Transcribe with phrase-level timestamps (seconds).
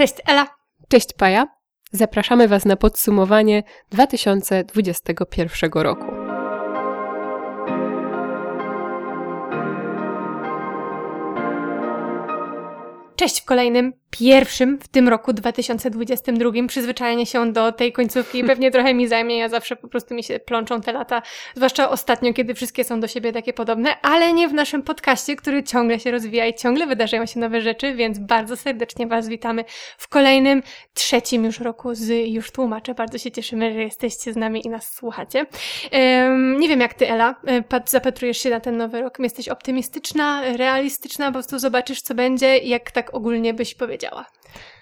[0.00, 0.46] Cześć Ela.
[0.88, 1.46] Cześć Paja.
[1.92, 6.04] Zapraszamy Was na podsumowanie 2021 roku.
[13.16, 18.94] Cześć w kolejnym pierwszym w tym roku 2022 przyzwyczajenie się do tej końcówki pewnie trochę
[18.94, 19.38] mi zajmie.
[19.38, 21.22] Ja zawsze po prostu mi się plączą te lata,
[21.54, 25.62] zwłaszcza ostatnio, kiedy wszystkie są do siebie takie podobne, ale nie w naszym podcaście, który
[25.62, 29.64] ciągle się rozwija i ciągle wydarzają się nowe rzeczy, więc bardzo serdecznie Was witamy
[29.98, 30.62] w kolejnym,
[30.94, 32.94] trzecim już roku z Już Tłumaczę.
[32.94, 35.46] Bardzo się cieszymy, że jesteście z nami i nas słuchacie.
[35.92, 39.18] Um, nie wiem jak Ty, Ela, e, zapatrujesz się na ten nowy rok.
[39.18, 44.26] Jesteś optymistyczna, realistyczna, po prostu zobaczysz, co będzie, jak tak ogólnie byś 角啊。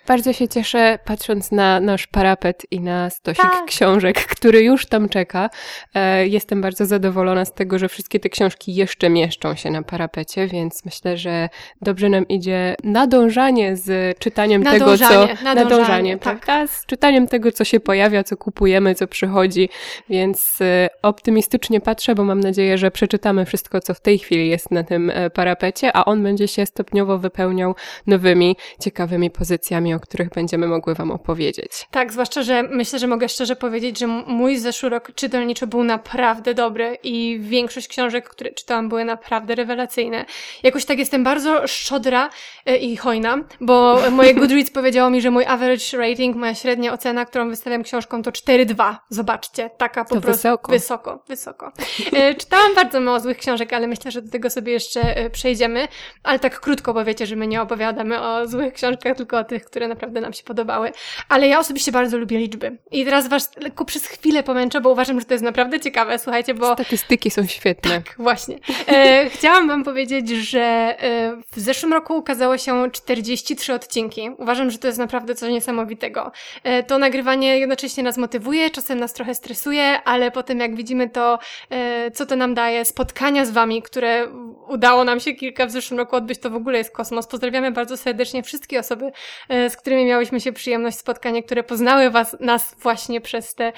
[0.08, 3.64] Bardzo się cieszę, patrząc na nasz parapet i na stosik tak.
[3.66, 5.50] książek, który już tam czeka.
[5.94, 10.46] E, jestem bardzo zadowolona z tego, że wszystkie te książki jeszcze mieszczą się na parapecie,
[10.46, 11.48] więc myślę, że
[11.82, 15.44] dobrze nam idzie nadążanie z czytaniem nadążanie, tego, co.
[15.44, 16.40] Nadążanie, nadążanie tak.
[16.40, 16.66] prawda?
[16.66, 19.68] Z czytaniem tego, co się pojawia, co kupujemy, co przychodzi.
[20.08, 24.70] Więc e, optymistycznie patrzę, bo mam nadzieję, że przeczytamy wszystko, co w tej chwili jest
[24.70, 27.74] na tym e, parapecie, a on będzie się stopniowo wypełniał
[28.06, 31.88] nowymi, ciekawymi pozycjami, o których będziemy mogły Wam opowiedzieć.
[31.90, 36.54] Tak, zwłaszcza, że myślę, że mogę szczerze powiedzieć, że mój zeszły rok czytelniczo był naprawdę
[36.54, 40.24] dobry i większość książek, które czytałam, były naprawdę rewelacyjne.
[40.62, 42.30] Jakoś tak jestem bardzo szczodra
[42.66, 47.24] e, i hojna, bo moje Goodreads powiedziało mi, że mój average rating, moja średnia ocena,
[47.24, 48.94] którą wystawiam książką to 4,2.
[49.08, 50.42] Zobaczcie, taka po to prostu.
[50.42, 50.72] Wysoko.
[50.72, 51.72] Wysoko, wysoko.
[52.12, 55.88] E, czytałam bardzo mało złych książek, ale myślę, że do tego sobie jeszcze e, przejdziemy.
[56.22, 59.64] Ale tak krótko, bo wiecie, że my nie opowiadamy o złych książkach, tylko o tych,
[59.64, 60.92] które naprawdę nam się podobały.
[61.28, 62.76] Ale ja osobiście bardzo lubię liczby.
[62.90, 66.54] I teraz was lekko przez chwilę pomęczę, bo uważam, że to jest naprawdę ciekawe, słuchajcie,
[66.54, 66.74] bo...
[66.74, 67.90] Statystyki są świetne.
[67.90, 68.58] Tak, właśnie.
[68.88, 74.30] E, chciałam wam powiedzieć, że e, w zeszłym roku ukazało się 43 odcinki.
[74.38, 76.32] Uważam, że to jest naprawdę coś niesamowitego.
[76.64, 81.38] E, to nagrywanie jednocześnie nas motywuje, czasem nas trochę stresuje, ale potem jak widzimy to,
[81.70, 84.28] e, co to nam daje, spotkania z wami, które
[84.68, 87.26] udało nam się kilka w zeszłym roku odbyć, to w ogóle jest kosmos.
[87.26, 89.12] Pozdrawiamy bardzo serdecznie wszystkie osoby,
[89.48, 93.72] e, z którymi miałyśmy się przyjemność spotkania, które poznały was, nas właśnie przez te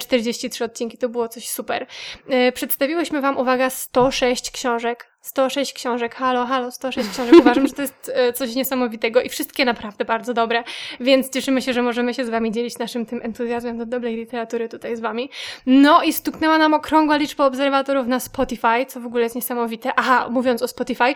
[0.00, 0.98] 43 e, odcinki.
[0.98, 1.86] To było coś super.
[2.28, 7.34] E, przedstawiłyśmy wam, uwaga, 106 książek 106 książek, halo, halo, 106 książek.
[7.40, 10.64] Uważam, że to jest e, coś niesamowitego i wszystkie naprawdę bardzo dobre,
[11.00, 14.68] więc cieszymy się, że możemy się z Wami dzielić naszym tym entuzjazmem do dobrej literatury
[14.68, 15.30] tutaj z Wami.
[15.66, 19.92] No i stuknęła nam okrągła liczba obserwatorów na Spotify, co w ogóle jest niesamowite.
[19.96, 21.14] Aha, mówiąc o Spotify,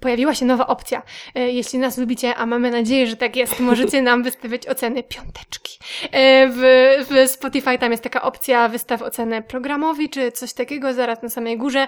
[0.00, 1.02] pojawiła się nowa opcja.
[1.34, 5.78] E, jeśli nas lubicie, a mamy nadzieję, że tak jest, możecie nam wystawiać oceny piąteczki.
[6.12, 6.60] E, w,
[7.10, 11.58] w Spotify tam jest taka opcja wystaw ocenę programowi, czy coś takiego, zaraz na samej
[11.58, 11.86] górze.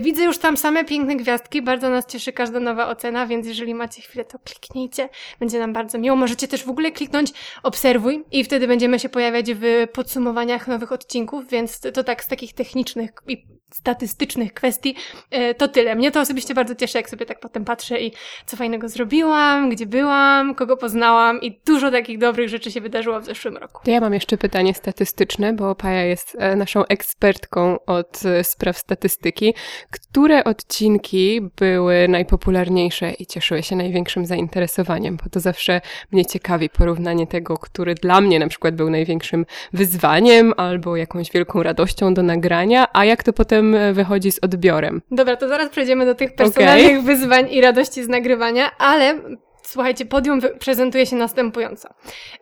[0.00, 4.02] Widzę już tam same piękne gwiazdki, bardzo nas cieszy każda nowa ocena, więc jeżeli macie
[4.02, 5.08] chwilę, to kliknijcie,
[5.40, 6.16] będzie nam bardzo miło.
[6.16, 11.48] Możecie też w ogóle kliknąć obserwuj i wtedy będziemy się pojawiać w podsumowaniach nowych odcinków,
[11.48, 14.94] więc to tak z takich technicznych i statystycznych kwestii,
[15.30, 15.94] e, to tyle.
[15.94, 18.12] Mnie to osobiście bardzo cieszy, jak sobie tak potem patrzę i
[18.46, 23.24] co fajnego zrobiłam, gdzie byłam, kogo poznałam i dużo takich dobrych rzeczy się wydarzyło w
[23.24, 23.84] zeszłym roku.
[23.84, 28.78] To ja mam jeszcze pytanie statystyczne, bo Paja jest e, naszą ekspertką od e, spraw
[28.78, 29.54] statystyki.
[29.90, 35.16] Które odcinki były najpopularniejsze i cieszyły się największym zainteresowaniem?
[35.24, 35.80] Bo to zawsze
[36.12, 41.62] mnie ciekawi porównanie tego, który dla mnie na przykład był największym wyzwaniem albo jakąś wielką
[41.62, 45.02] radością do nagrania, a jak to potem potem e, wychodzi z odbiorem.
[45.10, 47.02] Dobra, to zaraz przejdziemy do tych personalnych okay.
[47.02, 49.18] wyzwań i radości z nagrywania, ale
[49.62, 51.88] Słuchajcie, podium prezentuje się następująco.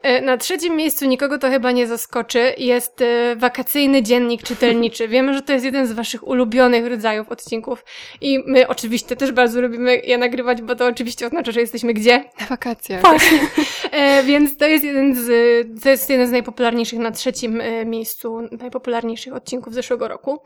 [0.02, 2.54] E, na trzecim miejscu nikogo to chyba nie zaskoczy.
[2.58, 5.08] Jest e, wakacyjny dziennik czytelniczy.
[5.18, 7.84] Wiemy, że to jest jeden z waszych ulubionych rodzajów odcinków.
[8.20, 12.24] I my oczywiście też bardzo lubimy je nagrywać, bo to oczywiście oznacza, że jesteśmy gdzie?
[12.40, 13.00] Na wakacjach.
[13.00, 13.38] Właśnie.
[13.90, 15.28] E, więc to jest jeden z,
[15.82, 20.38] to jest jeden z najpopularniejszych na trzecim miejscu, najpopularniejszych odcinków zeszłego roku.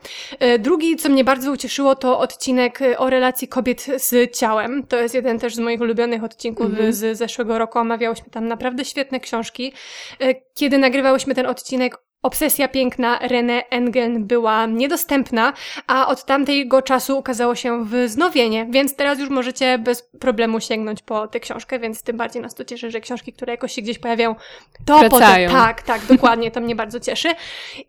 [0.59, 4.83] Drugi, co mnie bardzo ucieszyło, to odcinek o relacji kobiet z ciałem.
[4.87, 6.93] To jest jeden też z moich ulubionych odcinków mhm.
[6.93, 7.79] z zeszłego roku.
[7.79, 9.73] Omawiałyśmy tam naprawdę świetne książki.
[10.19, 15.53] E, kiedy nagrywałyśmy ten odcinek, Obsesja piękna René Engeln była niedostępna,
[15.87, 21.27] a od tamtego czasu ukazało się wznowienie, więc teraz już możecie bez problemu sięgnąć po
[21.27, 24.35] tę książkę, więc tym bardziej nas to cieszy, że książki, które jakoś się gdzieś pojawiają,
[24.85, 25.49] to Wracają.
[25.49, 27.29] potem, tak, tak, dokładnie, to mnie bardzo cieszy.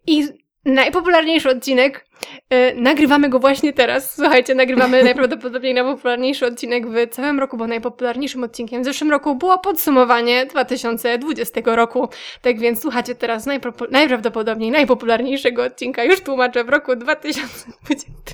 [0.07, 0.29] I
[0.65, 2.07] najpopularniejszy odcinek.
[2.51, 4.15] Yy, nagrywamy go właśnie teraz.
[4.15, 9.59] Słuchajcie, nagrywamy najprawdopodobniej najpopularniejszy odcinek w całym roku, bo najpopularniejszym odcinkiem w zeszłym roku było
[9.59, 12.09] podsumowanie 2020 roku.
[12.43, 13.47] Tak więc słuchacie teraz
[13.91, 18.34] najprawdopodobniej najpopularniejszego odcinka, już tłumaczę, w roku 2022.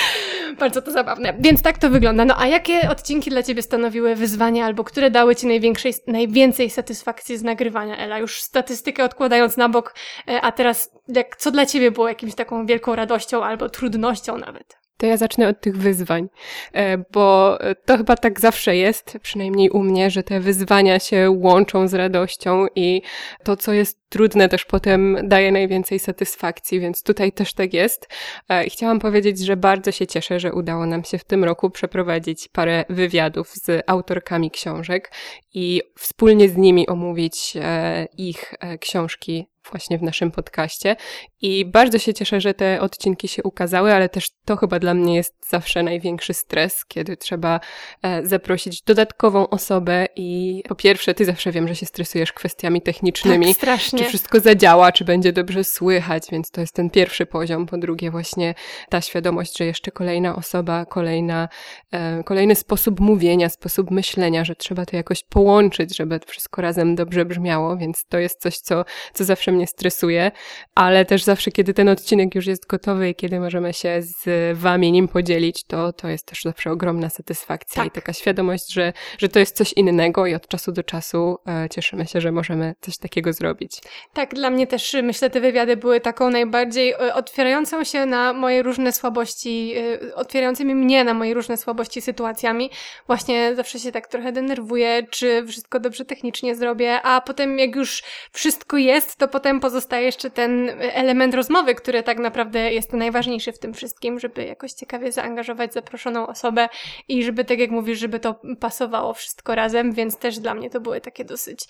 [0.60, 1.34] Bardzo to zabawne.
[1.38, 2.24] Więc tak to wygląda.
[2.24, 7.38] No a jakie odcinki dla Ciebie stanowiły wyzwania, albo które dały Ci największej, najwięcej satysfakcji
[7.38, 8.18] z nagrywania, Ela?
[8.18, 9.94] Już statystykę odkładając na bok,
[10.28, 14.81] e, a teraz jak, co dla Ciebie było jakimś taką wielką radością albo trudnością nawet?
[15.02, 16.28] To ja zacznę od tych wyzwań,
[16.72, 21.88] e, bo to chyba tak zawsze jest, przynajmniej u mnie, że te wyzwania się łączą
[21.88, 23.02] z radością i
[23.44, 28.08] to, co jest trudne, też potem daje najwięcej satysfakcji, więc tutaj też tak jest.
[28.48, 31.70] E, I chciałam powiedzieć, że bardzo się cieszę, że udało nam się w tym roku
[31.70, 35.12] przeprowadzić parę wywiadów z autorkami książek
[35.54, 40.96] i wspólnie z nimi omówić e, ich książki właśnie w naszym podcaście.
[41.40, 45.16] I bardzo się cieszę, że te odcinki się ukazały, ale też to chyba dla mnie
[45.16, 47.60] jest zawsze największy stres, kiedy trzeba
[48.02, 53.46] e, zaprosić dodatkową osobę i po pierwsze, ty zawsze wiem, że się stresujesz kwestiami technicznymi.
[53.46, 53.98] Tak, strasznie.
[53.98, 57.66] Czy wszystko zadziała, czy będzie dobrze słychać, więc to jest ten pierwszy poziom.
[57.66, 58.54] Po drugie, właśnie
[58.88, 61.48] ta świadomość, że jeszcze kolejna osoba, kolejna,
[61.92, 67.24] e, kolejny sposób mówienia, sposób myślenia, że trzeba to jakoś połączyć, żeby wszystko razem dobrze
[67.24, 70.30] brzmiało, więc to jest coś, co, co zawsze mnie stresuje,
[70.74, 74.92] ale też zawsze, kiedy ten odcinek już jest gotowy i kiedy możemy się z wami
[74.92, 77.86] nim podzielić, to, to jest też zawsze ogromna satysfakcja tak.
[77.86, 81.68] i taka świadomość, że, że to jest coś innego i od czasu do czasu e,
[81.68, 83.80] cieszymy się, że możemy coś takiego zrobić.
[84.12, 88.62] Tak, dla mnie też myślę, te wywiady były taką najbardziej e, otwierającą się na moje
[88.62, 92.70] różne słabości, e, otwierającymi mnie na moje różne słabości sytuacjami.
[93.06, 98.02] Właśnie zawsze się tak trochę denerwuję, czy wszystko dobrze technicznie zrobię, a potem jak już
[98.32, 103.58] wszystko jest, to potem pozostaje jeszcze ten element rozmowy, który tak naprawdę jest najważniejszy w
[103.58, 106.68] tym wszystkim, żeby jakoś ciekawie zaangażować zaproszoną osobę
[107.08, 110.80] i żeby, tak jak mówisz, żeby to pasowało wszystko razem, więc też dla mnie to
[110.80, 111.64] były takie dosyć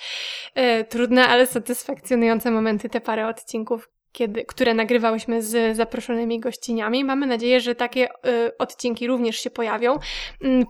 [0.55, 7.05] e, trudne, ale satysfakcjonujące momenty, te parę odcinków, kiedy, które nagrywałyśmy z zaproszonymi gościniami.
[7.05, 9.99] Mamy nadzieję, że takie y, odcinki również się pojawią y,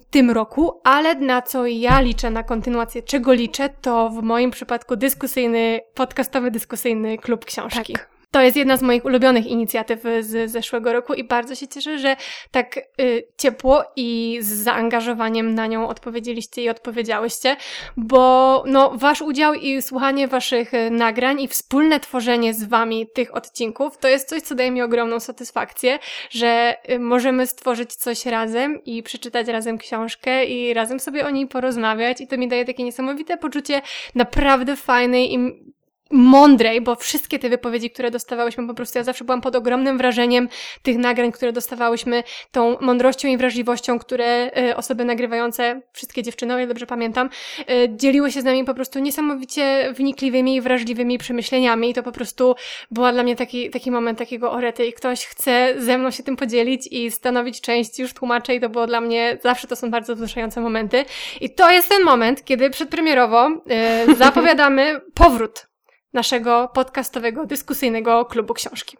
[0.00, 4.50] w tym roku, ale na co ja liczę, na kontynuację, czego liczę, to w moim
[4.50, 7.92] przypadku dyskusyjny, podcastowy dyskusyjny klub książki.
[7.92, 8.11] Tak.
[8.32, 12.16] To jest jedna z moich ulubionych inicjatyw z zeszłego roku i bardzo się cieszę, że
[12.50, 17.56] tak y, ciepło i z zaangażowaniem na nią odpowiedzieliście i odpowiedziałyście,
[17.96, 23.36] bo no, wasz udział i słuchanie waszych y, nagrań i wspólne tworzenie z wami tych
[23.36, 25.98] odcinków to jest coś, co daje mi ogromną satysfakcję,
[26.30, 31.46] że y, możemy stworzyć coś razem i przeczytać razem książkę i razem sobie o niej
[31.46, 33.82] porozmawiać i to mi daje takie niesamowite poczucie
[34.14, 35.72] naprawdę fajnej i
[36.12, 40.48] mądrej, bo wszystkie te wypowiedzi, które dostawałyśmy, po prostu ja zawsze byłam pod ogromnym wrażeniem
[40.82, 46.58] tych nagrań, które dostawałyśmy, tą mądrością i wrażliwością, które y, osoby nagrywające, wszystkie dziewczyny, o
[46.58, 47.30] ile dobrze pamiętam,
[47.60, 51.90] y, dzieliły się z nami po prostu niesamowicie wnikliwymi i wrażliwymi przemyśleniami.
[51.90, 52.54] I to po prostu
[52.90, 54.86] była dla mnie taki, taki moment takiego orety.
[54.86, 58.68] I ktoś chce ze mną się tym podzielić i stanowić część już tłumaczę i to
[58.68, 61.04] było dla mnie, zawsze to są bardzo wzruszające momenty.
[61.40, 65.71] I to jest ten moment, kiedy przedpremierowo y, zapowiadamy powrót
[66.12, 68.96] naszego podcastowego, dyskusyjnego klubu książki.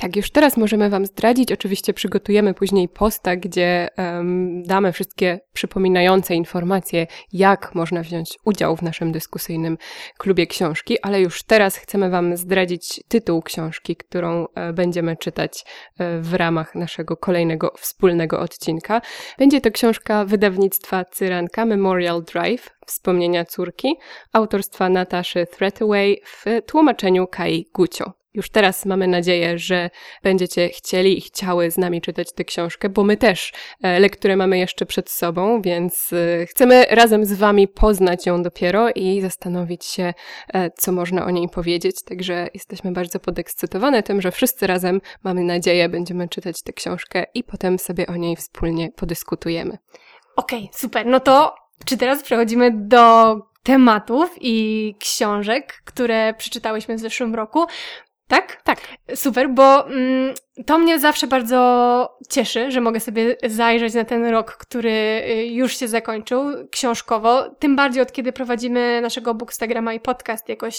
[0.00, 1.52] Tak, już teraz możemy Wam zdradzić.
[1.52, 8.82] Oczywiście przygotujemy później posta, gdzie um, damy wszystkie przypominające informacje, jak można wziąć udział w
[8.82, 9.78] naszym dyskusyjnym
[10.18, 15.64] klubie książki, ale już teraz chcemy Wam zdradzić tytuł książki, którą e, będziemy czytać
[15.98, 19.00] e, w ramach naszego kolejnego wspólnego odcinka.
[19.38, 23.94] Będzie to książka wydawnictwa Cyranka Memorial Drive, Wspomnienia córki,
[24.32, 28.17] autorstwa Nataszy Threataway w tłumaczeniu Kai Gucio.
[28.38, 29.90] Już teraz mamy nadzieję, że
[30.22, 33.52] będziecie chcieli i chciały z nami czytać tę książkę, bo my też
[33.82, 38.90] e, lekturę mamy jeszcze przed sobą, więc e, chcemy razem z Wami poznać ją dopiero
[38.94, 40.14] i zastanowić się,
[40.54, 41.96] e, co można o niej powiedzieć.
[42.04, 47.44] Także jesteśmy bardzo podekscytowane tym, że wszyscy razem, mamy nadzieję, będziemy czytać tę książkę i
[47.44, 49.78] potem sobie o niej wspólnie podyskutujemy.
[50.36, 51.06] Okej, okay, super.
[51.06, 51.54] No to
[51.84, 57.66] czy teraz przechodzimy do tematów i książek, które przeczytałyśmy w zeszłym roku?
[58.28, 58.60] Tak?
[58.64, 58.78] Tak.
[59.14, 60.34] Super, bo mm,
[60.66, 65.76] to mnie zawsze bardzo cieszy, że mogę sobie zajrzeć na ten rok, który y, już
[65.76, 67.50] się zakończył książkowo.
[67.58, 70.76] Tym bardziej od kiedy prowadzimy naszego Bookstagrama i podcast jakoś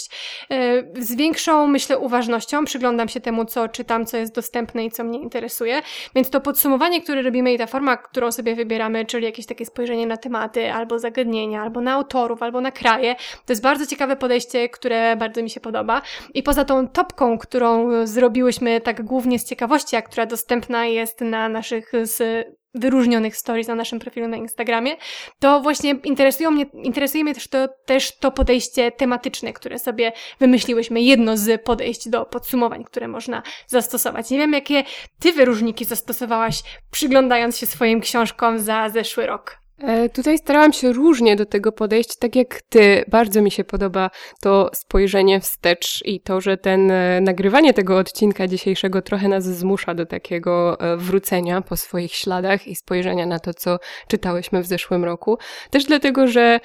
[0.52, 2.64] y, z większą, myślę, uważnością.
[2.64, 5.82] Przyglądam się temu, co czytam, co jest dostępne i co mnie interesuje.
[6.14, 10.06] Więc to podsumowanie, które robimy i ta forma, którą sobie wybieramy, czyli jakieś takie spojrzenie
[10.06, 14.68] na tematy, albo zagadnienia, albo na autorów, albo na kraje, to jest bardzo ciekawe podejście,
[14.68, 16.02] które bardzo mi się podoba.
[16.34, 19.69] I poza tą topką, którą zrobiłyśmy tak głównie z ciekawości,
[20.02, 24.96] która dostępna jest na naszych z wyróżnionych stories na naszym profilu na Instagramie,
[25.38, 31.00] to właśnie interesują mnie, interesuje mnie też to, też to podejście tematyczne, które sobie wymyśliłyśmy,
[31.00, 34.30] jedno z podejść do podsumowań, które można zastosować.
[34.30, 34.84] Nie wiem, jakie
[35.20, 39.59] ty wyróżniki zastosowałaś, przyglądając się swoim książkom za zeszły rok.
[39.82, 43.04] E, tutaj starałam się różnie do tego podejść, tak jak ty.
[43.08, 44.10] Bardzo mi się podoba
[44.40, 49.94] to spojrzenie wstecz i to, że ten e, nagrywanie tego odcinka dzisiejszego trochę nas zmusza
[49.94, 55.04] do takiego e, wrócenia po swoich śladach i spojrzenia na to, co czytałyśmy w zeszłym
[55.04, 55.38] roku.
[55.70, 56.60] Też dlatego, że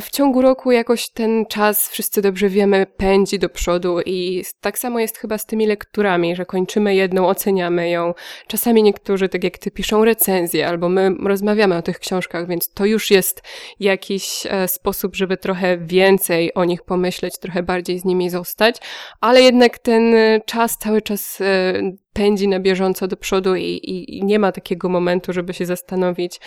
[0.00, 5.00] w ciągu roku jakoś ten czas, wszyscy dobrze wiemy, pędzi do przodu i tak samo
[5.00, 8.14] jest chyba z tymi lekturami, że kończymy jedną, oceniamy ją.
[8.46, 12.84] Czasami niektórzy, tak jak ty, piszą recenzje albo my rozmawiamy o tych książkach więc to
[12.84, 13.42] już jest
[13.80, 18.76] jakiś e, sposób, żeby trochę więcej o nich pomyśleć, trochę bardziej z nimi zostać,
[19.20, 21.72] ale jednak ten e, czas cały czas e,
[22.12, 26.40] pędzi na bieżąco do przodu i, i, i nie ma takiego momentu, żeby się zastanowić,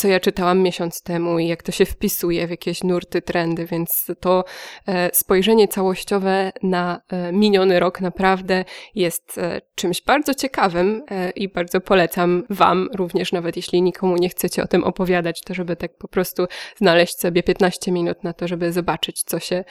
[0.00, 4.06] co ja czytałam miesiąc temu i jak to się wpisuje w jakieś nurty, trendy, więc
[4.20, 4.44] to
[4.88, 8.64] e, spojrzenie całościowe na e, miniony rok naprawdę
[8.94, 11.02] jest e, czymś bardzo ciekawym
[11.34, 15.76] i bardzo polecam Wam, również nawet jeśli nikomu nie chcecie o tym opowiadać, to żeby
[15.76, 19.64] tak po prostu znaleźć sobie 15 minut na to, żeby zobaczyć, co się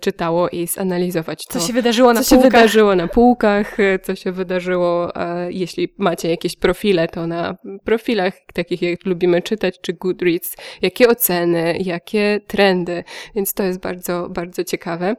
[0.00, 1.60] czytało i zanalizować to.
[1.60, 2.44] Co się wydarzyło na co półkach.
[2.44, 5.12] się wydarzyło na półkach, co się wydarzyło,
[5.48, 11.78] jeśli macie jakieś profile, to na profilach takich, jak lubimy czytać, czy Goodreads, jakie oceny,
[11.80, 15.16] jakie trendy, więc to jest bardzo, bardzo ciekawe.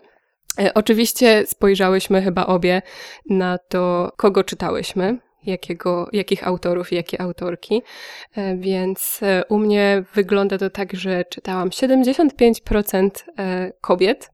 [0.59, 2.81] E, oczywiście spojrzałyśmy chyba obie
[3.29, 7.81] na to, kogo czytałyśmy, jakiego, jakich autorów i jakie autorki.
[8.35, 13.09] E, więc e, u mnie wygląda to tak, że czytałam 75%
[13.81, 14.31] kobiet,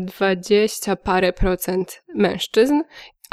[0.00, 2.82] 20 parę procent mężczyzn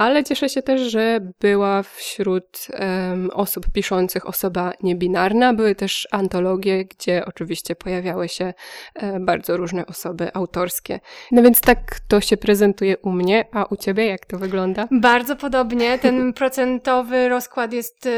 [0.02, 5.54] ale cieszę się też, że była wśród um, osób piszących osoba niebinarna.
[5.54, 8.54] Były też antologie, gdzie oczywiście pojawiały się
[8.96, 11.00] e, bardzo różne osoby autorskie.
[11.32, 14.88] No więc tak to się prezentuje u mnie, a u ciebie jak to wygląda?
[14.92, 16.00] Bardzo podobnie.
[16.00, 18.10] Ten procentowy rozkład jest e,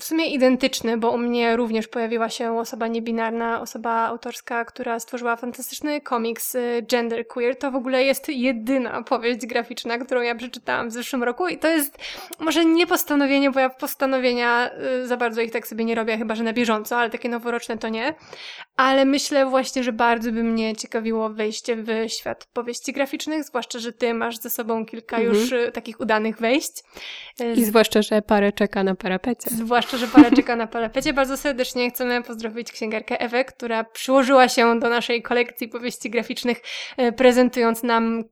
[0.00, 5.36] w sumie identyczny, bo u mnie również pojawiła się osoba niebinarna, osoba autorska, która stworzyła
[5.36, 7.56] fantastyczny komiks e, Genderqueer.
[7.58, 11.58] To w ogóle jest jedyna powieść graficzna, którą ja przeczytałam w zeszłym zeszłym roku i
[11.58, 11.98] to jest
[12.38, 14.70] może nie postanowienie, bo ja postanowienia
[15.02, 17.78] y, za bardzo ich tak sobie nie robię, chyba że na bieżąco, ale takie noworoczne
[17.78, 18.14] to nie.
[18.76, 23.92] Ale myślę właśnie, że bardzo by mnie ciekawiło wejście w świat powieści graficznych, zwłaszcza, że
[23.92, 25.34] ty masz ze sobą kilka mhm.
[25.34, 26.82] już y, takich udanych wejść.
[27.40, 29.50] Y, I zwłaszcza, że parę czeka na parapecie.
[29.50, 31.12] Zwłaszcza, że parę czeka na parapecie.
[31.12, 36.60] Bardzo serdecznie chcemy pozdrowić księgarkę Ewę, która przyłożyła się do naszej kolekcji powieści graficznych,
[37.16, 38.24] prezentując nam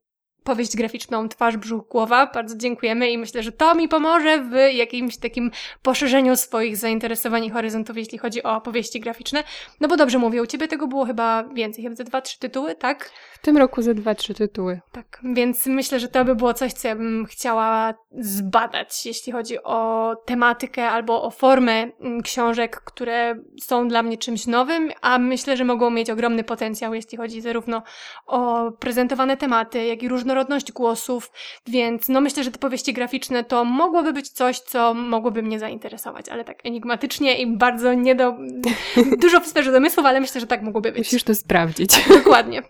[0.47, 2.27] powieść graficzną Twarz, Brzuch, Głowa.
[2.27, 5.51] Bardzo dziękujemy i myślę, że to mi pomoże w jakimś takim
[5.83, 9.45] poszerzeniu swoich zainteresowań i horyzontów, jeśli chodzi o powieści graficzne.
[9.81, 12.75] No bo dobrze mówię, u Ciebie tego było chyba więcej, chyba ze dwa, trzy tytuły,
[12.75, 13.11] tak?
[13.33, 14.81] W tym roku ze dwa, trzy tytuły.
[14.93, 19.63] Tak, więc myślę, że to by było coś, co ja bym chciała zbadać, jeśli chodzi
[19.63, 25.57] o tematykę albo o formę mm, książek, które są dla mnie czymś nowym, a myślę,
[25.57, 27.83] że mogą mieć ogromny potencjał, jeśli chodzi zarówno
[28.27, 31.31] o prezentowane tematy, jak i różnorodność różnorodność głosów,
[31.67, 36.29] więc no myślę, że te powieści graficzne to mogłoby być coś, co mogłoby mnie zainteresować,
[36.29, 38.35] ale tak enigmatycznie i bardzo nie do...
[39.23, 40.99] dużo w sferze domysłów, ale myślę, że tak mogłoby być.
[40.99, 41.91] Musisz to sprawdzić.
[42.25, 42.63] Dokładnie.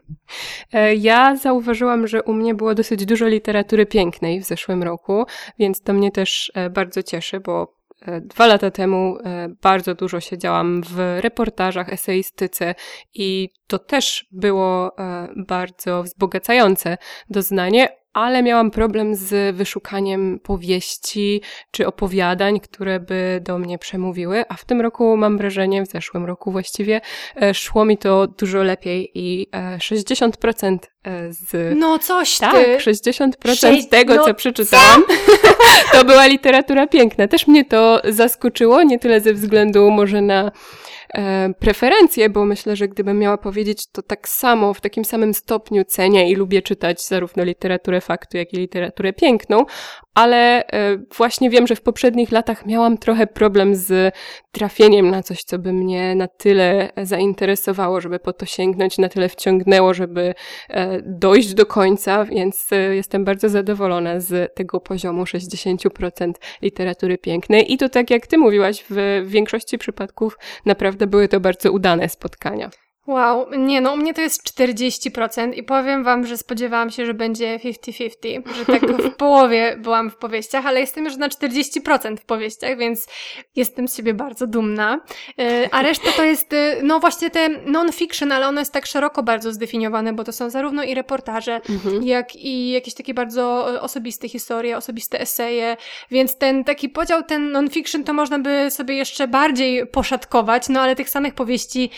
[0.72, 5.24] E, ja zauważyłam, że u mnie było dosyć dużo literatury pięknej w zeszłym roku,
[5.58, 7.75] więc to mnie też e, bardzo cieszy, bo
[8.20, 9.18] Dwa lata temu
[9.62, 12.74] bardzo dużo siedziałam w reportażach, eseistyce
[13.14, 14.96] i to też było
[15.36, 16.98] bardzo wzbogacające
[17.30, 24.54] doznanie, ale miałam problem z wyszukaniem powieści czy opowiadań, które by do mnie przemówiły, a
[24.54, 27.00] w tym roku mam wrażenie, w zeszłym roku właściwie,
[27.42, 29.46] e, szło mi to dużo lepiej i
[29.78, 31.78] 60% e, e, z...
[31.78, 32.76] No coś tak, ty!
[32.90, 33.88] 60% Sześć...
[33.88, 35.92] tego, no, co przeczytałam, co?
[35.98, 37.28] to była literatura piękna.
[37.28, 40.52] Też mnie to zaskoczyło, nie tyle ze względu może na
[41.16, 45.84] e, preferencje, bo myślę, że gdybym miała powiedzieć, to tak samo, w takim samym stopniu
[45.84, 49.64] cenię i lubię czytać zarówno literaturę faktu, jak i literaturę piękną,
[50.14, 54.14] ale e, właśnie wiem, że w poprzednich latach miałam trochę problem z
[54.52, 59.28] trafieniem na coś, co by mnie na tyle zainteresowało, żeby po to sięgnąć, na tyle
[59.28, 60.34] wciągnęło, żeby
[60.68, 66.32] e, dojść do końca, więc jestem bardzo zadowolona z tego poziomu 60%
[66.62, 67.72] literatury pięknej.
[67.72, 72.70] I to tak jak ty mówiłaś, w większości przypadków naprawdę były to bardzo udane spotkania.
[73.06, 77.14] Wow, nie no, u mnie to jest 40% i powiem wam, że spodziewałam się, że
[77.14, 82.24] będzie 50-50, że tak w połowie byłam w powieściach, ale jestem już na 40% w
[82.24, 83.06] powieściach, więc
[83.56, 85.00] jestem z siebie bardzo dumna.
[85.38, 89.22] E, a reszta to jest, e, no właśnie te non-fiction, ale ono jest tak szeroko
[89.22, 92.02] bardzo zdefiniowane, bo to są zarówno i reportaże, mhm.
[92.02, 95.76] jak i jakieś takie bardzo e, osobiste historie, osobiste eseje,
[96.10, 100.96] więc ten taki podział, ten non-fiction to można by sobie jeszcze bardziej poszatkować, no ale
[100.96, 101.90] tych samych powieści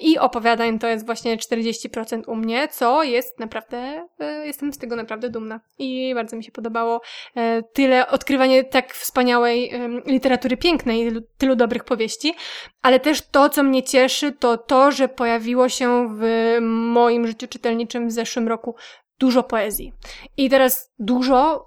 [0.00, 4.78] i opowiadań opowiadań to jest właśnie 40% u mnie, co jest naprawdę, e, jestem z
[4.78, 5.60] tego naprawdę dumna.
[5.78, 7.00] I bardzo mi się podobało
[7.36, 9.72] e, tyle odkrywanie tak wspaniałej
[10.06, 12.34] literatury pięknej, tylu dobrych powieści,
[12.82, 18.08] ale też to, co mnie cieszy, to to, że pojawiło się w moim życiu czytelniczym
[18.08, 18.74] w zeszłym roku
[19.18, 19.92] dużo poezji.
[20.36, 21.64] I teraz dużo,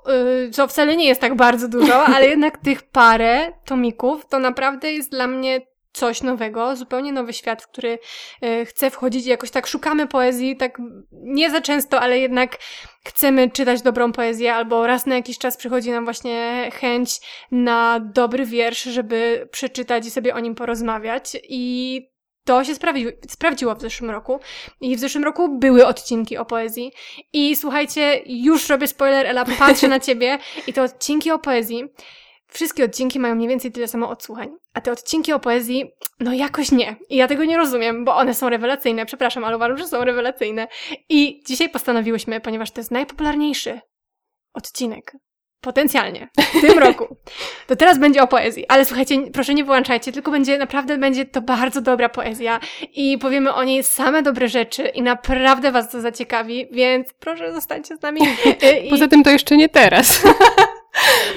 [0.47, 4.93] y, co wcale nie jest tak bardzo dużo, ale jednak tych parę tomików to naprawdę
[4.93, 5.61] jest dla mnie
[5.93, 7.99] coś nowego, zupełnie nowy świat, w który
[8.41, 10.77] e, chcę wchodzić jakoś tak szukamy poezji, tak
[11.11, 12.57] nie za często, ale jednak
[13.07, 17.19] chcemy czytać dobrą poezję, albo raz na jakiś czas przychodzi nam właśnie chęć
[17.51, 22.13] na dobry wiersz, żeby przeczytać i sobie o nim porozmawiać i
[22.45, 24.39] to się sprawi sprawdziło w zeszłym roku.
[24.81, 26.91] I w zeszłym roku były odcinki o poezji.
[27.33, 31.83] I słuchajcie, już robię spoiler, Ela, patrzę na ciebie i te odcinki o poezji
[32.53, 34.49] wszystkie odcinki mają mniej więcej tyle samo odsłuchań.
[34.73, 36.95] A te odcinki o poezji, no jakoś nie.
[37.09, 39.05] I ja tego nie rozumiem, bo one są rewelacyjne.
[39.05, 40.67] Przepraszam, ale uważam, że są rewelacyjne.
[41.09, 43.79] I dzisiaj postanowiłyśmy, ponieważ to jest najpopularniejszy
[44.53, 45.13] odcinek
[45.63, 47.17] potencjalnie w tym roku.
[47.67, 51.41] To teraz będzie o poezji, ale słuchajcie, proszę nie wyłączajcie, tylko będzie, naprawdę będzie to
[51.41, 52.59] bardzo dobra poezja
[52.93, 57.97] i powiemy o niej same dobre rzeczy i naprawdę was to zaciekawi, więc proszę zostańcie
[57.97, 58.21] z nami.
[58.85, 58.89] I...
[58.89, 60.23] Poza tym to jeszcze nie teraz.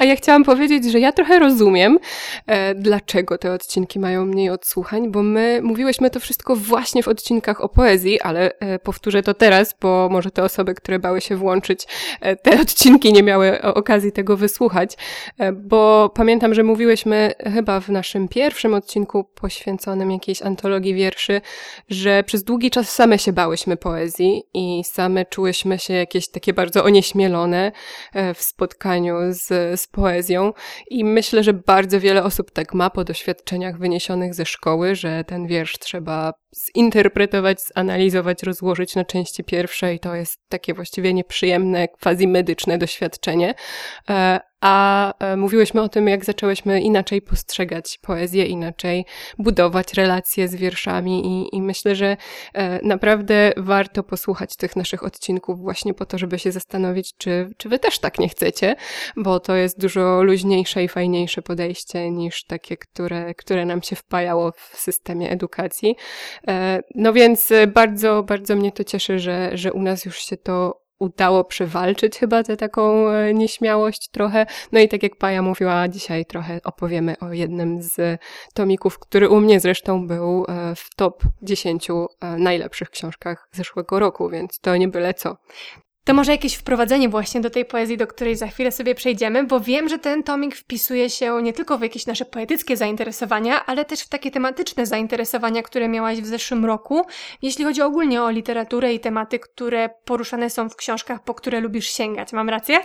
[0.01, 1.99] A ja chciałam powiedzieć, że ja trochę rozumiem,
[2.47, 7.61] e, dlaczego te odcinki mają mniej odsłuchań, bo my mówiłyśmy to wszystko właśnie w odcinkach
[7.61, 11.87] o poezji, ale e, powtórzę to teraz, bo może te osoby, które bały się włączyć
[12.21, 14.97] e, te odcinki, nie miały okazji tego wysłuchać,
[15.39, 21.41] e, bo pamiętam, że mówiłyśmy chyba w naszym pierwszym odcinku poświęconym jakiejś antologii wierszy,
[21.89, 26.85] że przez długi czas same się bałyśmy poezji i same czułyśmy się jakieś takie bardzo
[26.85, 27.73] onieśmielone
[28.13, 30.53] e, w spotkaniu z z, z poezją
[30.91, 35.47] i myślę, że bardzo wiele osób tak ma po doświadczeniach wyniesionych ze szkoły, że ten
[35.47, 36.33] wiersz trzeba
[36.77, 43.55] zinterpretować, zanalizować, rozłożyć na części pierwsze i to jest takie właściwie nieprzyjemne, quasi medyczne doświadczenie.
[44.61, 49.05] A e, mówiłyśmy o tym, jak zaczęłyśmy inaczej postrzegać poezję, inaczej
[49.39, 52.17] budować relacje z wierszami i, i myślę, że
[52.55, 57.69] e, naprawdę warto posłuchać tych naszych odcinków właśnie po to, żeby się zastanowić, czy, czy
[57.69, 58.77] wy też tak nie chcecie,
[59.17, 64.53] bo to jest dużo luźniejsze i fajniejsze podejście niż takie, które, które nam się wpajało
[64.53, 65.97] w systemie edukacji.
[66.49, 70.86] E, no więc bardzo, bardzo mnie to cieszy, że, że u nas już się to
[70.99, 74.47] udało przewalczyć chyba tę taką e, nieśmiałość trochę.
[74.73, 78.21] No i tak jak Paja mówiła, dzisiaj trochę opowiemy o jednym z
[78.55, 81.89] tomików, który u mnie zresztą był e, w top 10
[82.39, 85.37] najlepszych książkach zeszłego roku, więc to nie byle co.
[86.07, 89.61] To może jakieś wprowadzenie właśnie do tej poezji, do której za chwilę sobie przejdziemy, bo
[89.61, 94.01] wiem, że ten tomik wpisuje się nie tylko w jakieś nasze poetyckie zainteresowania, ale też
[94.01, 97.07] w takie tematyczne zainteresowania, które miałaś w zeszłym roku,
[97.43, 101.93] jeśli chodzi ogólnie o literaturę i tematy, które poruszane są w książkach, po które lubisz
[101.93, 102.33] sięgać.
[102.33, 102.79] Mam rację?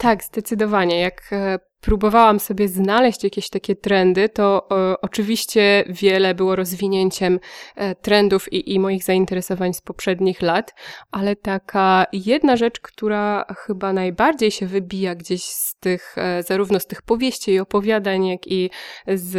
[0.00, 1.00] Tak, zdecydowanie.
[1.00, 7.40] Jak e, próbowałam sobie znaleźć jakieś takie trendy, to e, oczywiście wiele było rozwinięciem
[7.76, 10.74] e, trendów i, i moich zainteresowań z poprzednich lat,
[11.10, 17.02] ale taka jedna rzecz, która chyba najbardziej się wybija gdzieś z tych, zarówno z tych
[17.02, 18.70] powieści i opowiadań, jak i
[19.06, 19.34] z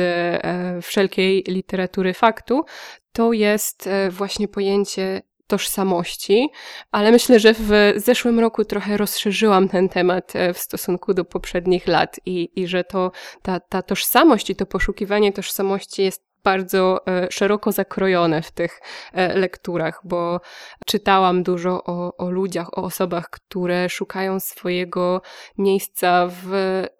[0.86, 2.66] wszelkiej literatury faktu,
[3.14, 5.22] to jest właśnie pojęcie
[5.52, 6.50] tożsamości,
[6.92, 11.88] ale myślę, że w zeszłym roku trochę rozszerzyłam ten temat e, w stosunku do poprzednich
[11.88, 13.12] lat i, i że to
[13.42, 18.82] ta, ta tożsamość i to poszukiwanie tożsamości jest bardzo e, szeroko zakrojone w tych
[19.14, 20.42] e, lekturach, bo
[20.86, 25.22] czytałam dużo o, o ludziach, o osobach, które szukają swojego
[25.58, 26.52] miejsca w,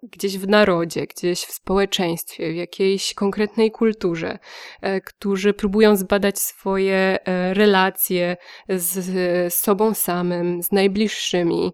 [0.02, 4.38] gdzieś w narodzie, gdzieś w społeczeństwie, w jakiejś konkretnej kulturze,
[4.80, 7.18] e, którzy próbują zbadać swoje
[7.52, 8.36] relacje
[8.68, 11.72] z sobą samym, z najbliższymi,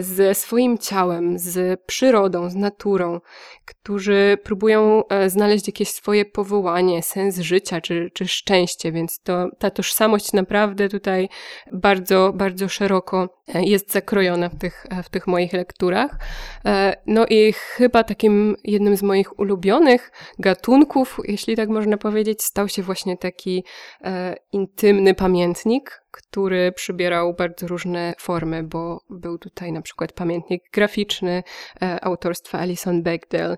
[0.00, 3.20] ze swoim ciałem, z przyrodą, z naturą,
[3.64, 10.32] którzy próbują znaleźć jakieś swoje powołanie, sens życia czy, czy szczęście, więc to, ta tożsamość
[10.32, 11.28] naprawdę tutaj
[11.72, 16.18] bardzo, bardzo szeroko e, jest zakrojona w tych, w tych moich lekturach.
[16.64, 22.68] E, no i chyba takim jednym z moich ulubionych gatunków, jeśli tak można powiedzieć, stał
[22.68, 23.64] się właśnie taki
[24.04, 31.42] e, intymny pamiętnik, który przybierał bardzo różne formy, bo był tutaj na przykład pamiętnik graficzny
[31.82, 33.56] e, autorstwa Alison Bechdel,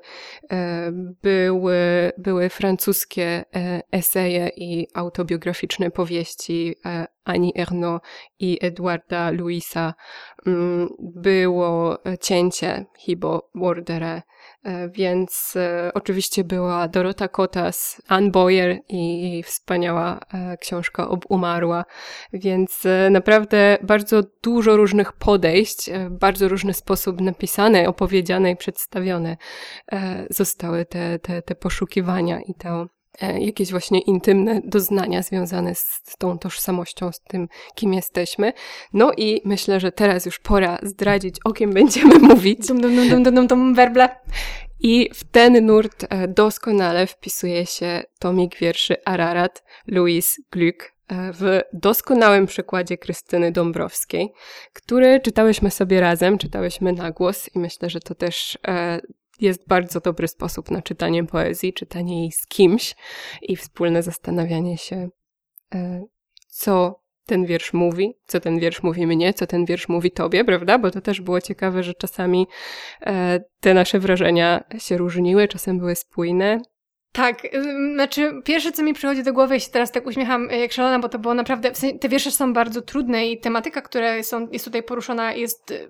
[0.50, 8.06] e, były, były francuskie e, eseje i autobiograficzne powieści e, Annie Ernaux
[8.38, 9.94] i Edwarda Louisa,
[10.46, 14.22] mm, było cięcie Hibo Wardere,
[14.88, 21.84] więc e, oczywiście była Dorota Kotas, Ann Boyer i jej wspaniała e, książka Umarła,
[22.32, 29.36] więc naprawdę bardzo dużo różnych podejść, bardzo różny sposób napisane, opowiedziane i przedstawione
[30.30, 32.86] zostały te, te, te poszukiwania i to
[33.20, 38.52] jakieś właśnie intymne doznania związane z tą tożsamością, z tym, kim jesteśmy.
[38.92, 42.66] No i myślę, że teraz już pora zdradzić, o kim będziemy mówić.
[42.66, 44.08] Dum, dum, dum, dum, dum, dum, werble.
[44.80, 51.60] I w ten nurt e, doskonale wpisuje się tomik wierszy Ararat Louis Gluck e, w
[51.72, 54.32] doskonałym przykładzie Krystyny Dąbrowskiej,
[54.72, 59.00] który czytałyśmy sobie razem, czytałyśmy na głos i myślę, że to też e,
[59.40, 62.94] jest bardzo dobry sposób na czytanie poezji, czytanie jej z kimś
[63.42, 65.08] i wspólne zastanawianie się,
[66.48, 70.78] co ten wiersz mówi, co ten wiersz mówi mnie, co ten wiersz mówi tobie, prawda?
[70.78, 72.46] Bo to też było ciekawe, że czasami
[73.00, 76.60] e, te nasze wrażenia się różniły, czasem były spójne.
[77.12, 77.42] Tak,
[77.94, 80.98] znaczy pierwsze co mi przychodzi do głowy, ja się teraz tak uśmiecham e, jak szalona,
[80.98, 84.82] bo to było naprawdę, te wiersze są bardzo trudne i tematyka, która są, jest tutaj
[84.82, 85.88] poruszona jest e,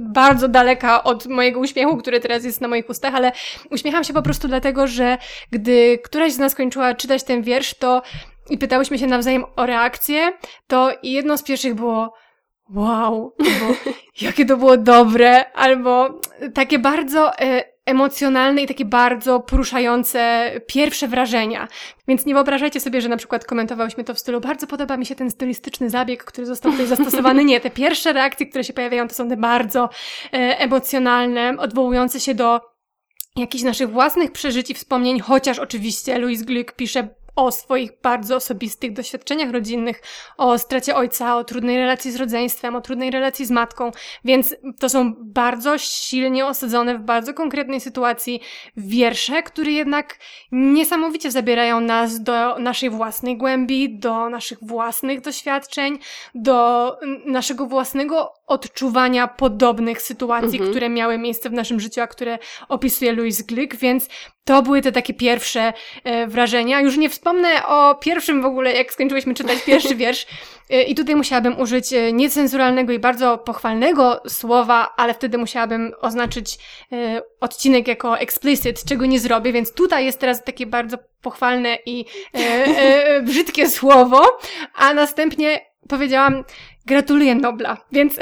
[0.00, 3.32] bardzo daleka od mojego uśmiechu, który teraz jest na moich ustach, ale
[3.70, 5.18] uśmiecham się po prostu dlatego, że
[5.50, 8.02] gdy któraś z nas kończyła czytać ten wiersz, to
[8.50, 10.32] i pytałyśmy się nawzajem o reakcję,
[10.66, 12.14] to jedno z pierwszych było
[12.74, 13.74] wow, albo
[14.20, 16.20] jakie to było dobre, albo
[16.54, 21.68] takie bardzo e, emocjonalne i takie bardzo poruszające pierwsze wrażenia.
[22.08, 25.14] Więc nie wyobrażajcie sobie, że na przykład komentowałyśmy to w stylu bardzo podoba mi się
[25.14, 27.44] ten stylistyczny zabieg, który został tutaj zastosowany.
[27.44, 29.88] Nie, te pierwsze reakcje, które się pojawiają, to są te bardzo
[30.32, 32.60] e, emocjonalne, odwołujące się do
[33.36, 38.92] jakichś naszych własnych przeżyć i wspomnień, chociaż oczywiście Louis Gluck pisze o swoich bardzo osobistych
[38.92, 40.02] doświadczeniach rodzinnych,
[40.36, 43.90] o stracie ojca, o trudnej relacji z rodzeństwem, o trudnej relacji z matką,
[44.24, 48.40] więc to są bardzo silnie osadzone w bardzo konkretnej sytuacji
[48.76, 50.18] wiersze, które jednak
[50.52, 55.98] niesamowicie zabierają nas do naszej własnej głębi, do naszych własnych doświadczeń,
[56.34, 56.96] do
[57.26, 60.70] naszego własnego odczuwania podobnych sytuacji, mhm.
[60.70, 64.08] które miały miejsce w naszym życiu, a które opisuje Louis Glick, więc
[64.46, 65.72] to były te takie pierwsze
[66.04, 66.80] e, wrażenia.
[66.80, 70.26] Już nie wspomnę o pierwszym w ogóle, jak skończyłyśmy czytać pierwszy wiersz.
[70.70, 76.58] E, I tutaj musiałabym użyć e, niecenzuralnego i bardzo pochwalnego słowa, ale wtedy musiałabym oznaczyć
[76.92, 82.04] e, odcinek jako explicit, czego nie zrobię, więc tutaj jest teraz takie bardzo pochwalne i
[82.34, 84.38] e, e, brzydkie słowo,
[84.74, 86.44] a następnie powiedziałam,
[86.86, 88.16] Gratuluję Nobla, więc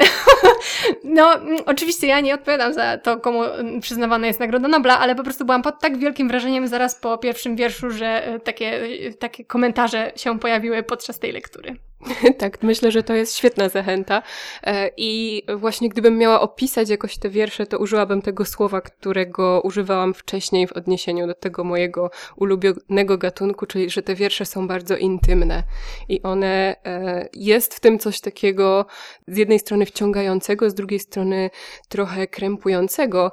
[1.03, 1.33] no,
[1.65, 3.41] oczywiście ja nie odpowiadam za to, komu
[3.81, 7.55] przyznawana jest Nagroda Nobla, ale po prostu byłam pod tak wielkim wrażeniem zaraz po pierwszym
[7.55, 11.75] wierszu, że e, takie, e, takie komentarze się pojawiły podczas tej lektury.
[12.37, 14.21] tak, myślę, że to jest świetna zachęta.
[14.63, 20.13] E, I właśnie gdybym miała opisać jakoś te wiersze, to użyłabym tego słowa, którego używałam
[20.13, 25.63] wcześniej w odniesieniu do tego mojego ulubionego gatunku, czyli że te wiersze są bardzo intymne.
[26.09, 28.85] I one, e, jest w tym coś takiego
[29.27, 31.49] z jednej strony wciągającego, z drugiej strony
[31.89, 33.31] trochę krępującego.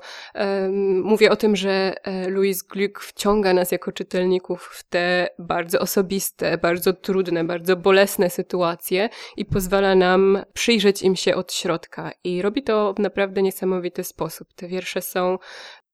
[1.02, 6.58] Mówię o tym, że e, Louis Gluck wciąga nas jako czytelników w te bardzo osobiste,
[6.58, 12.12] bardzo trudne, bardzo bolesne sytuacje, sytuacje i pozwala nam przyjrzeć im się od środka.
[12.24, 14.48] I robi to w naprawdę niesamowity sposób.
[14.54, 15.38] Te wiersze są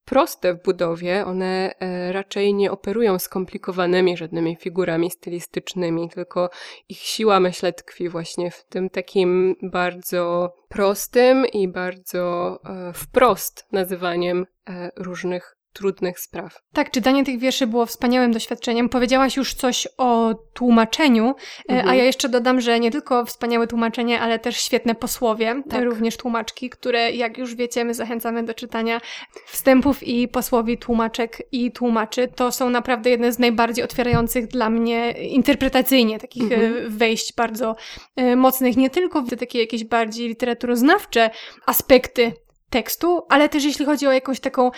[0.05, 6.51] proste w budowie, one e, raczej nie operują skomplikowanymi żadnymi figurami stylistycznymi, tylko
[6.89, 14.47] ich siła, myślę, tkwi właśnie w tym takim bardzo prostym i bardzo e, wprost nazywaniem
[14.69, 16.63] e, różnych trudnych spraw.
[16.73, 18.89] Tak, czytanie tych wierszy było wspaniałym doświadczeniem.
[18.89, 21.35] Powiedziałaś już coś o tłumaczeniu,
[21.69, 21.89] e, mhm.
[21.89, 25.85] a ja jeszcze dodam, że nie tylko wspaniałe tłumaczenie, ale też świetne posłowie, tak.
[25.85, 29.01] również tłumaczki, które jak już wiecie, my zachęcamy do czytania
[29.47, 32.29] wstępów i posłowi tłumaczek i tłumaczy.
[32.29, 36.91] To są naprawdę jedne z najbardziej otwierających dla mnie interpretacyjnie takich e, mhm.
[36.91, 37.77] wejść bardzo
[38.17, 41.31] e, mocnych, nie tylko w takie jakieś bardziej literaturoznawcze
[41.67, 42.33] aspekty
[42.71, 44.71] tekstu, ale też jeśli chodzi o jakąś taką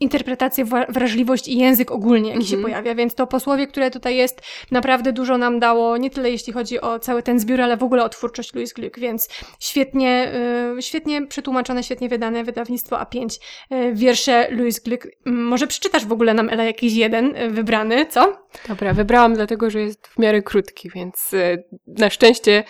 [0.00, 2.62] interpretację, wrażliwość i język ogólnie, jaki się Mhm.
[2.62, 2.94] pojawia.
[2.94, 6.98] Więc to posłowie, które tutaj jest, naprawdę dużo nam dało, nie tyle jeśli chodzi o
[6.98, 9.28] cały ten zbiór, ale w ogóle o twórczość Louis Glück, więc
[9.60, 10.32] świetnie,
[10.78, 13.38] y, świetnie przetłumaczone, świetnie wydane wydawnictwo A5.
[13.72, 15.06] Y, wiersze Louis Glück.
[15.26, 18.36] M, Może przeczytasz w ogóle nam, Ela, jakiś jeden y, wybrany, co?
[18.68, 21.30] Dobra, wybrałam dlatego, że jest w miarę krótki, więc
[21.86, 22.64] na szczęście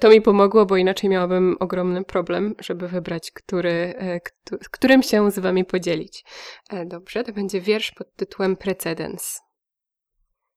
[0.00, 5.38] to mi pomogło, bo inaczej miałabym ogromny problem, żeby wybrać, który, któ- którym się z
[5.38, 6.24] wami podzielić.
[6.68, 9.40] E, Dobrze, to będzie wiersz pod tytułem Precedens.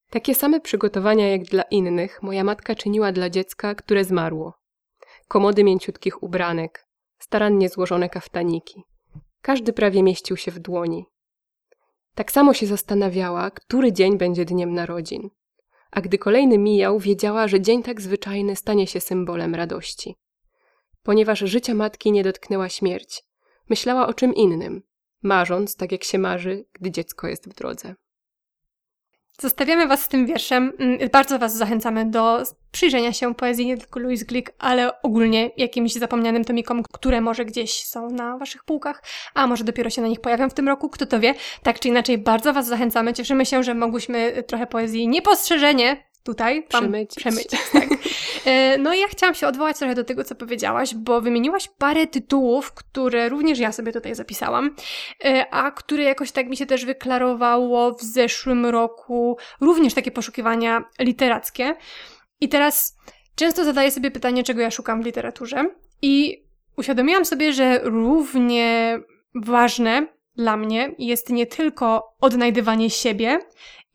[0.09, 4.53] Takie same przygotowania jak dla innych moja matka czyniła dla dziecka, które zmarło.
[5.27, 6.87] Komody mięciutkich ubranek,
[7.19, 8.83] starannie złożone kaftaniki.
[9.41, 11.05] Każdy prawie mieścił się w dłoni.
[12.15, 15.29] Tak samo się zastanawiała, który dzień będzie dniem narodzin.
[15.91, 20.15] A gdy kolejny mijał, wiedziała, że dzień tak zwyczajny stanie się symbolem radości.
[21.03, 23.23] Ponieważ życia matki nie dotknęła śmierć,
[23.69, 24.83] myślała o czym innym,
[25.23, 27.95] marząc tak jak się marzy, gdy dziecko jest w drodze.
[29.41, 30.73] Zostawiamy Was z tym wierszem.
[30.79, 35.93] Mm, Bardzo Was zachęcamy do przyjrzenia się poezji nie tylko Louis Glück, ale ogólnie jakimś
[35.93, 39.03] zapomnianym tomikom, które może gdzieś są na Waszych półkach,
[39.33, 41.33] a może dopiero się na nich pojawią w tym roku, kto to wie.
[41.63, 43.13] Tak czy inaczej, bardzo Was zachęcamy.
[43.13, 47.19] Cieszymy się, że mogłyśmy trochę poezji niepostrzeżenie tutaj Przemycić.
[47.19, 47.83] przemycić tak.
[48.45, 52.07] E, No i ja chciałam się odwołać trochę do tego, co powiedziałaś, bo wymieniłaś parę
[52.07, 54.75] tytułów, które również ja sobie tutaj zapisałam,
[55.25, 60.83] e, a które jakoś tak mi się też wyklarowało w zeszłym roku, również takie poszukiwania
[60.99, 61.75] literackie.
[62.41, 62.97] I teraz
[63.35, 65.69] często zadaję sobie pytanie, czego ja szukam w literaturze
[66.01, 66.43] i
[66.77, 68.99] uświadomiłam sobie, że równie
[69.35, 73.39] ważne dla mnie jest nie tylko odnajdywanie siebie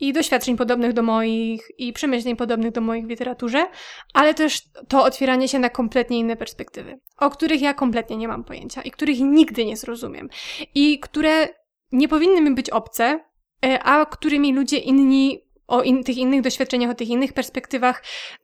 [0.00, 3.66] i doświadczeń podobnych do moich i przemyśleń podobnych do moich w literaturze,
[4.14, 8.44] ale też to otwieranie się na kompletnie inne perspektywy, o których ja kompletnie nie mam
[8.44, 10.28] pojęcia i których nigdy nie zrozumiem
[10.74, 11.48] i które
[11.92, 13.20] nie powinny mi być obce,
[13.64, 18.02] e, a którymi ludzie inni o in, tych innych doświadczeniach, o tych innych perspektywach,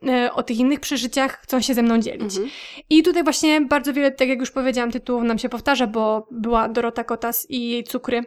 [0.08, 2.22] e, o tych innych przeżyciach chcą się ze mną dzielić.
[2.22, 2.48] Mhm.
[2.90, 6.68] I tutaj właśnie bardzo wiele, tak jak już powiedziałam, tytułów nam się powtarza, bo była
[6.68, 8.24] Dorota Kotas i jej cukry.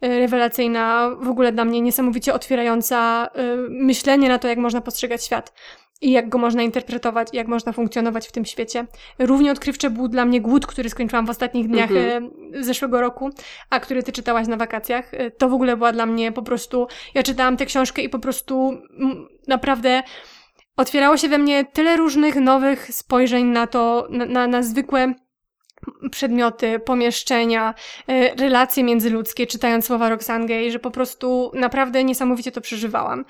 [0.00, 5.24] e, Rewelacyjna, w ogóle dla mnie niesamowicie otwierająca e, myślenie na to, jak można postrzegać
[5.24, 5.52] świat.
[6.00, 8.86] I jak go można interpretować, i jak można funkcjonować w tym świecie.
[9.18, 12.30] Równie odkrywcze był dla mnie głód, który skończyłam w ostatnich dniach Mhm.
[12.54, 13.30] e, zeszłego roku,
[13.70, 15.14] a który ty czytałaś na wakacjach.
[15.14, 16.86] E, To w ogóle była dla mnie po prostu.
[17.14, 18.68] Ja czytałam tę książkę i po prostu
[19.00, 20.02] mm, naprawdę
[20.76, 25.14] otwierało się we mnie tyle różnych nowych spojrzeń na to, na, na, na zwykłe
[26.10, 27.74] przedmioty, pomieszczenia,
[28.08, 33.24] e, relacje międzyludzkie, czytając słowa Roxane Gay, że po prostu naprawdę niesamowicie to przeżywałam.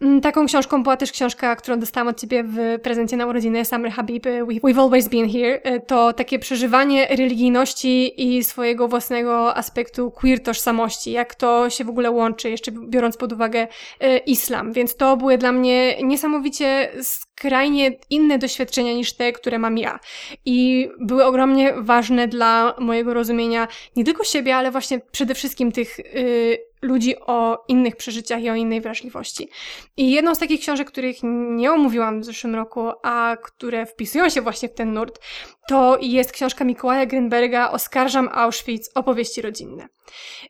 [0.00, 3.90] Mm, Taką książką była też książka, którą dostałam od ciebie w prezencie na urodziny Summer
[3.92, 5.60] Habib, We- We've Always Been Here.
[5.62, 11.88] E, To takie przeżywanie religijności i swojego własnego aspektu queer tożsamości, jak to się w
[11.88, 13.68] ogóle łączy, jeszcze biorąc pod uwagę
[14.00, 14.72] e, islam.
[14.72, 19.98] Więc to były dla mnie niesamowicie skrajnie inne doświadczenia niż te, które mam ja.
[20.44, 25.98] I były ogromnie ważne dla mojego rozumienia nie tylko siebie, ale właśnie przede wszystkim tych
[26.00, 29.48] y, ludzi o innych przeżyciach i o innej wrażliwości.
[29.96, 31.16] I jedną z takich książek, których
[31.50, 35.20] nie omówiłam w zeszłym roku, a które wpisują się właśnie w ten nurt,
[35.68, 39.88] to jest książka Mikołaja Grinberga Oskarżam Auschwitz, opowieści rodzinne.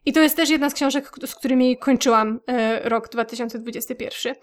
[0.07, 4.35] I to jest też jedna z książek, z którymi kończyłam e, rok 2021.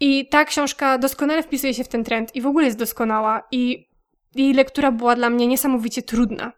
[0.00, 3.89] I ta książka doskonale wpisuje się w ten trend i w ogóle jest doskonała i
[4.34, 6.52] jej lektura była dla mnie niesamowicie trudna.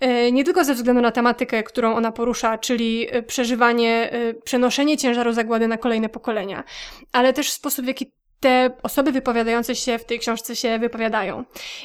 [0.00, 4.96] E, Nie tylko ze względu na tematykę, którą ona porusza, czyli e, przeżywanie, e, przenoszenie
[4.96, 6.64] ciężaru zagłady na kolejne pokolenia,
[7.12, 11.44] ale też sposób, w jaki te osoby wypowiadające się w tej książce się wypowiadają.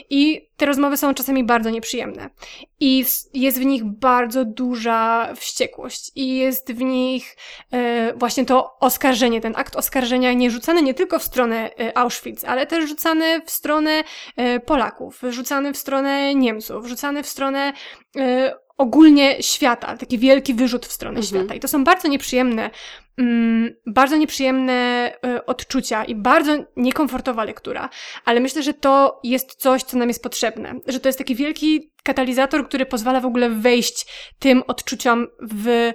[0.09, 2.29] I te rozmowy są czasami bardzo nieprzyjemne.
[2.79, 6.11] I jest w nich bardzo duża wściekłość.
[6.15, 7.37] I jest w nich
[7.71, 12.43] e, właśnie to oskarżenie, ten akt oskarżenia nie rzucany nie tylko w stronę e, Auschwitz,
[12.47, 14.03] ale też rzucany w stronę
[14.35, 17.73] e, Polaków, rzucany w stronę Niemców, rzucany w stronę
[18.77, 21.27] ogólnie świata, taki wielki wyrzut w stronę Mhm.
[21.27, 21.55] świata.
[21.55, 22.69] I to są bardzo nieprzyjemne,
[23.17, 24.73] mm, bardzo nieprzyjemne
[25.25, 27.89] e, odczucia i bardzo niekomfortowa lektura.
[28.25, 30.79] Ale myślę, że to jest coś, co nam jest potrzebne.
[30.87, 34.05] Że to jest taki wielki katalizator, który pozwala w ogóle wejść
[34.39, 35.93] tym odczuciom w, e,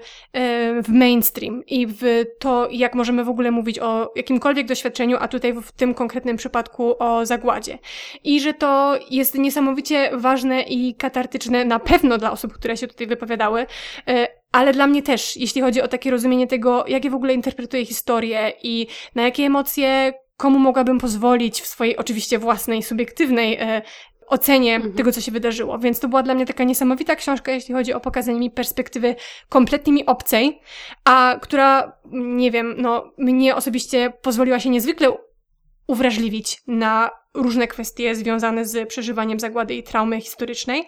[0.83, 5.53] w mainstream i w to, jak możemy w ogóle mówić o jakimkolwiek doświadczeniu, a tutaj
[5.53, 7.79] w tym konkretnym przypadku o zagładzie.
[8.25, 13.07] I że to jest niesamowicie ważne i katartyczne na pewno dla osób, które się tutaj
[13.07, 13.67] wypowiadały,
[14.09, 17.35] e, ale dla mnie też, jeśli chodzi o takie rozumienie tego, jak ja w ogóle
[17.35, 23.83] interpretuję historię i na jakie emocje komu mogłabym pozwolić w swojej oczywiście własnej, subiektywnej e,
[24.27, 24.95] ocenie mhm.
[24.95, 25.79] tego, co się wydarzyło.
[25.79, 29.15] Więc to była dla mnie taka niesamowita książka, jeśli chodzi o pokazanie mi perspektywy
[29.49, 30.61] kompletnie mi obcej,
[31.05, 35.09] a która, nie wiem, no, mnie osobiście pozwoliła się niezwykle
[35.87, 37.11] uwrażliwić na
[37.43, 40.87] różne kwestie związane z przeżywaniem zagłady i traumy historycznej.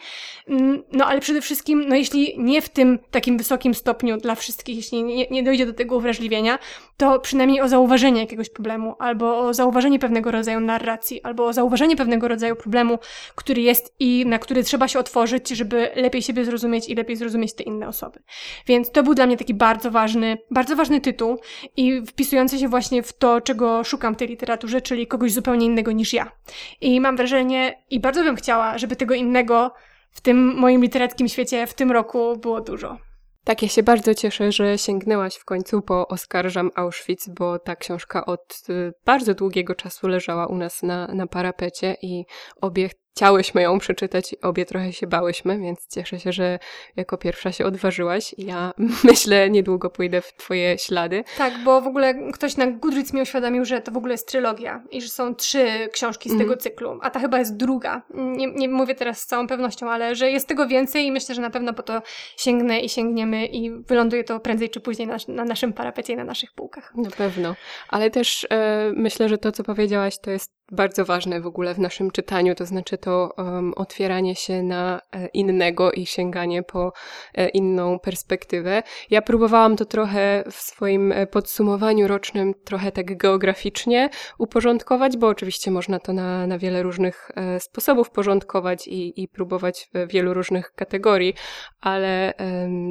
[0.49, 4.77] Mm, no ale przede wszystkim, no jeśli nie w tym takim wysokim stopniu dla wszystkich,
[4.77, 6.59] jeśli nie, nie dojdzie do tego uwrażliwienia,
[6.97, 11.97] to przynajmniej o zauważenie jakiegoś problemu, albo o zauważenie pewnego rodzaju narracji, albo o zauważenie
[11.97, 12.99] pewnego rodzaju problemu,
[13.35, 17.55] który jest i na który trzeba się otworzyć, żeby lepiej siebie zrozumieć i lepiej zrozumieć
[17.55, 18.23] te inne osoby.
[18.67, 21.39] Więc to był dla mnie taki bardzo ważny, bardzo ważny tytuł
[21.77, 25.93] i wpisujący się właśnie w to, czego szukam w tej literaturze, czyli kogoś zupełnie innego
[25.93, 26.33] niż ja.
[26.81, 29.73] I mam wrażenie, i bardzo bym chciała, żeby tego innego
[30.11, 32.97] w tym moim literackim świecie w tym roku było dużo.
[33.45, 38.27] Tak, ja się bardzo cieszę, że sięgnęłaś w końcu po Oskarżam Auschwitz, bo ta książka
[38.27, 42.25] od y, bardzo długiego czasu leżała u nas na, na parapecie i
[42.61, 46.59] obie chciałyśmy ją przeczytać i obie trochę się bałyśmy, więc cieszę się, że
[46.97, 48.35] jako pierwsza się odważyłaś.
[48.39, 48.73] Ja
[49.05, 51.25] myślę, niedługo pójdę w twoje ślady.
[51.39, 54.83] Tak, bo w ogóle ktoś na Goodreads mi uświadomił, że to w ogóle jest trylogia
[54.91, 56.47] i że są trzy książki z mm.
[56.47, 58.03] tego cyklu, a ta chyba jest druga.
[58.15, 61.43] Nie, nie mówię teraz z całą pewnością, ale że jest tego więcej i myślę, że
[61.43, 62.03] na pewno po to
[62.37, 66.25] sięgnę i sięgniemy i wyląduje to prędzej czy później na, na naszym parapecie i na
[66.25, 66.93] naszych półkach.
[66.95, 67.55] Na pewno.
[67.89, 71.79] Ale też e, myślę, że to, co powiedziałaś, to jest bardzo ważne w ogóle w
[71.79, 76.93] naszym czytaniu, to znaczy to um, otwieranie się na e, innego i sięganie po
[77.35, 78.83] e, inną perspektywę.
[79.11, 85.71] Ja próbowałam to trochę w swoim e, podsumowaniu rocznym, trochę tak geograficznie uporządkować, bo oczywiście
[85.71, 91.35] można to na, na wiele różnych sposobów porządkować i, i próbować w wielu różnych kategorii,
[91.81, 92.35] ale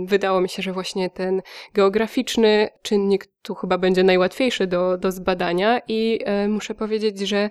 [0.05, 1.41] wydało mi się, że właśnie ten
[1.73, 7.49] geograficzny czynnik tu chyba będzie najłatwiejszy do, do zbadania i e, muszę powiedzieć, że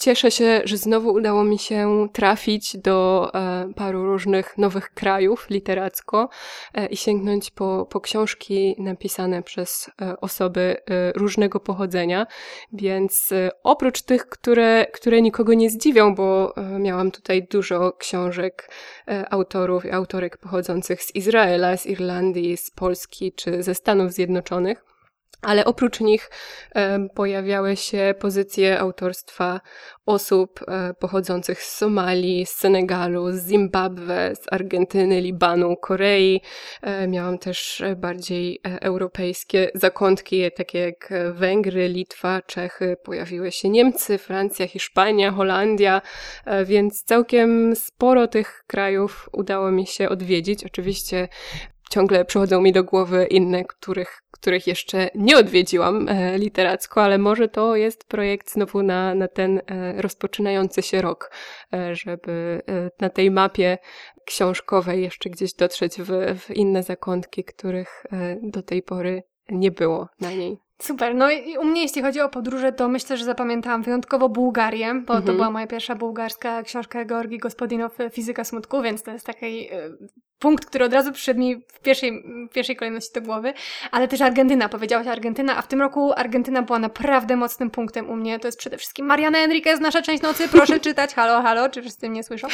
[0.00, 6.28] cieszę się, że znowu udało mi się trafić do e, paru różnych nowych krajów literacko
[6.74, 10.76] e, i sięgnąć po, po książki napisane przez osoby
[11.14, 12.26] różnego pochodzenia,
[12.72, 18.70] więc oprócz tych, które, które nikogo nie zdziwią, bo miałam tutaj dużo książek
[19.30, 24.84] autorów i autorek pochodzących z Izraela, z Irlandii, z Polski czy ze Stanów Zjednoczonych,
[25.42, 26.30] ale oprócz nich
[26.74, 29.60] e, pojawiały się pozycje autorstwa
[30.06, 36.40] osób e, pochodzących z Somalii, z Senegalu, z Zimbabwe, z Argentyny, Libanu, Korei.
[36.82, 42.96] E, miałam też bardziej europejskie zakątki, takie jak Węgry, Litwa, Czechy.
[43.04, 46.02] Pojawiły się Niemcy, Francja, Hiszpania, Holandia,
[46.64, 50.64] więc całkiem sporo tych krajów udało mi się odwiedzić.
[50.64, 51.28] Oczywiście
[51.90, 57.48] ciągle przychodzą mi do głowy inne, których, których jeszcze nie odwiedziłam e, literacko, ale może
[57.48, 61.30] to jest projekt znowu na, na ten e, rozpoczynający się rok,
[61.72, 62.62] e, żeby
[63.00, 63.78] na tej mapie
[64.26, 68.04] książkowej jeszcze gdzieś dotrzeć w, w inne zakątki, których
[68.42, 70.58] do tej pory nie było na niej.
[70.78, 71.14] Super.
[71.14, 75.14] No i u mnie, jeśli chodzi o podróże, to myślę, że zapamiętałam wyjątkowo Bułgarię, bo
[75.14, 75.22] mhm.
[75.24, 79.68] to była moja pierwsza bułgarska książka Georgi Gospodinow Fizyka Smutku, więc to jest taki
[80.38, 83.54] punkt, który od razu przyszedł mi w pierwszej, w pierwszej kolejności do głowy,
[83.90, 88.16] ale też Argentyna, powiedziałaś Argentyna, a w tym roku Argentyna była naprawdę mocnym punktem u
[88.16, 88.38] mnie.
[88.38, 92.10] To jest przede wszystkim Mariana Enriquez, nasza część nocy, proszę czytać, halo, halo, czy wszyscy
[92.10, 92.48] mnie słyszą?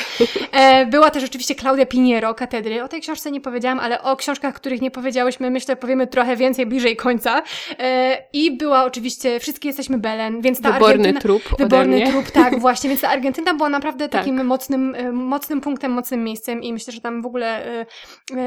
[0.52, 2.82] E, była też oczywiście Claudia Piniero, Katedry.
[2.82, 6.66] O tej książce nie powiedziałam, ale o książkach, których nie powiedziałyśmy, myślę, powiemy trochę więcej
[6.66, 7.42] bliżej końca.
[7.78, 11.20] E, I była oczywiście Wszystkie jesteśmy Belen, więc ta Wyborny Argentyna...
[11.20, 14.20] trup Wyborny trup, tak, właśnie, więc ta Argentyna była naprawdę tak.
[14.20, 17.71] takim mocnym, e, mocnym punktem, mocnym miejscem i myślę, że tam w ogóle E,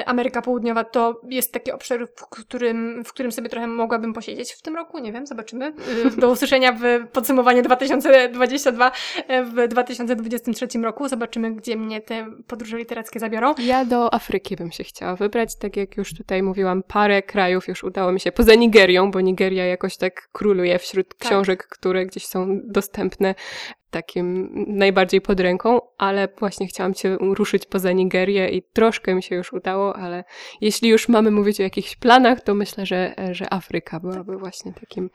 [0.06, 4.62] Ameryka Południowa to jest taki obszar, w którym, w którym sobie trochę mogłabym posiedzieć w
[4.62, 5.66] tym roku, nie wiem, zobaczymy.
[5.66, 8.92] E, do usłyszenia w podsumowaniu 2022
[9.28, 11.08] e, w 2023 roku.
[11.08, 13.56] Zobaczymy, gdzie mnie te podróże literackie zabiorą.
[13.60, 17.84] Ja do Afryki bym się chciała wybrać, tak jak już tutaj mówiłam, parę krajów już
[17.84, 21.28] udało mi się, poza Nigerią, bo Nigeria jakoś tak króluje wśród tak.
[21.28, 23.36] książek, które gdzieś są dostępne
[23.96, 29.36] takim najbardziej pod ręką, ale właśnie chciałam cię ruszyć poza Nigerię i troszkę mi się
[29.36, 30.24] już udało, ale
[30.62, 34.40] jeśli już mamy mówić o jakichś planach, to myślę, że, że Afryka byłaby tak.
[34.40, 35.10] właśnie takim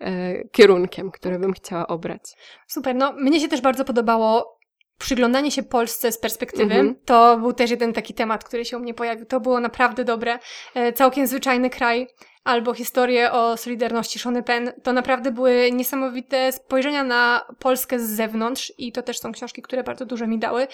[0.00, 2.22] e, kierunkiem, który bym chciała obrać.
[2.66, 4.59] Super, no mnie się też bardzo podobało
[5.00, 6.96] przyglądanie się Polsce z perspektywy, mm -hmm.
[7.04, 9.26] to był też jeden taki temat, który się u mnie pojawił.
[9.26, 10.38] To było naprawdę dobre.
[10.74, 12.08] E, całkiem zwyczajny kraj,
[12.44, 14.72] albo historię o Solidarności Shony Penn.
[14.82, 19.84] To naprawdę były niesamowite spojrzenia na Polskę z zewnątrz i to też są książki, które
[19.84, 20.66] bardzo dużo mi dały,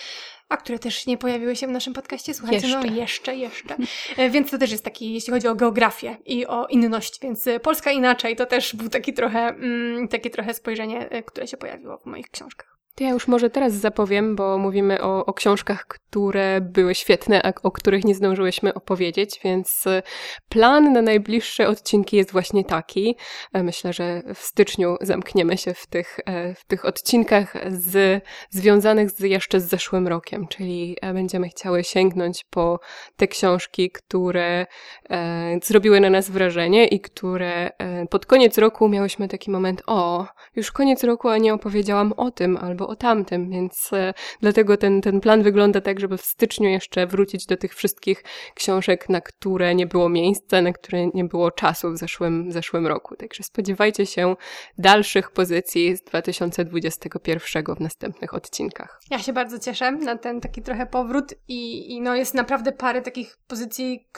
[0.48, 2.34] a które też nie pojawiły się w naszym podcaście.
[2.34, 2.90] Słuchajcie, no, jeszcze.
[2.90, 3.76] no jeszcze, jeszcze.
[4.16, 7.90] E, więc to też jest taki, jeśli chodzi o geografię i o inność, więc Polska
[7.90, 12.06] inaczej to też był taki trochę, mm, takie trochę spojrzenie, e, które się pojawiło w
[12.06, 12.75] moich książkach.
[12.96, 17.52] To ja już może teraz zapowiem, bo mówimy o, o, książkach, które były świetne, a
[17.62, 20.02] o których nie zdążyłyśmy opowiedzieć, więc e,
[20.48, 23.16] plan na najbliższe odcinki jest właśnie taki.
[23.52, 29.10] E, myślę, że w styczniu zamkniemy się w tych, e, w tych odcinkach z, związanych
[29.10, 32.80] z, jeszcze z zeszłym rokiem, czyli będziemy chciały sięgnąć po
[33.16, 34.66] te książki, które
[35.10, 40.26] e, zrobiły na nas wrażenie i które e, pod koniec roku miałyśmy taki moment, o,
[40.54, 45.00] już koniec roku, a nie opowiedziałam o tym albo o tamtym, więc e, dlatego ten,
[45.00, 48.24] ten plan wygląda tak, żeby w styczniu jeszcze wrócić do tych wszystkich
[48.54, 53.16] książek, na które nie było miejsca, na które nie było czasu w zeszłym, zeszłym roku.
[53.16, 54.36] Także spodziewajcie się
[54.78, 59.00] dalszych pozycji z 2021 w następnych odcinkach.
[59.10, 63.02] Ja się bardzo cieszę na ten taki trochę powrót i, i no jest naprawdę parę
[63.02, 64.08] takich pozycji,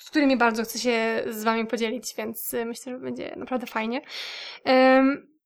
[0.00, 4.00] z którymi bardzo chcę się z Wami podzielić, więc y, myślę, że będzie naprawdę fajnie.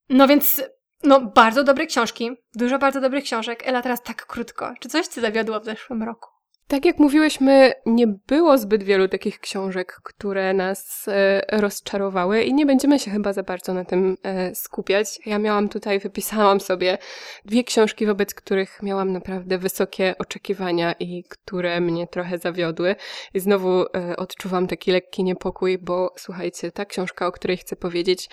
[0.09, 0.63] No więc
[1.05, 2.31] no, bardzo dobre książki.
[2.55, 3.63] Dużo bardzo dobrych książek.
[3.67, 4.73] Ela, teraz tak krótko.
[4.81, 6.34] Czy coś Cię zawiodło w zeszłym roku?
[6.69, 12.67] Tak jak mówiłyśmy, nie było zbyt wielu takich książek, które nas e, rozczarowały i nie
[12.67, 15.19] będziemy się chyba za bardzo na tym e, skupiać.
[15.27, 16.99] Ja miałam tutaj, wypisałam sobie
[17.45, 22.97] dwie książki, wobec których miałam naprawdę wysokie oczekiwania i które mnie trochę zawiodły.
[23.35, 28.29] I znowu e, odczuwam taki lekki niepokój, bo słuchajcie, ta książka, o której chcę powiedzieć,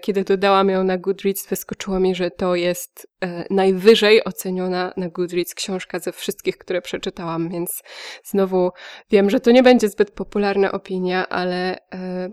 [0.00, 3.08] kiedy dodałam ją na Goodreads, wyskoczyło mi, że to jest
[3.50, 7.82] najwyżej oceniona na Goodreads książka ze wszystkich, które przeczytałam więc
[8.24, 8.70] znowu
[9.10, 11.78] wiem, że to nie będzie zbyt popularna opinia, ale e,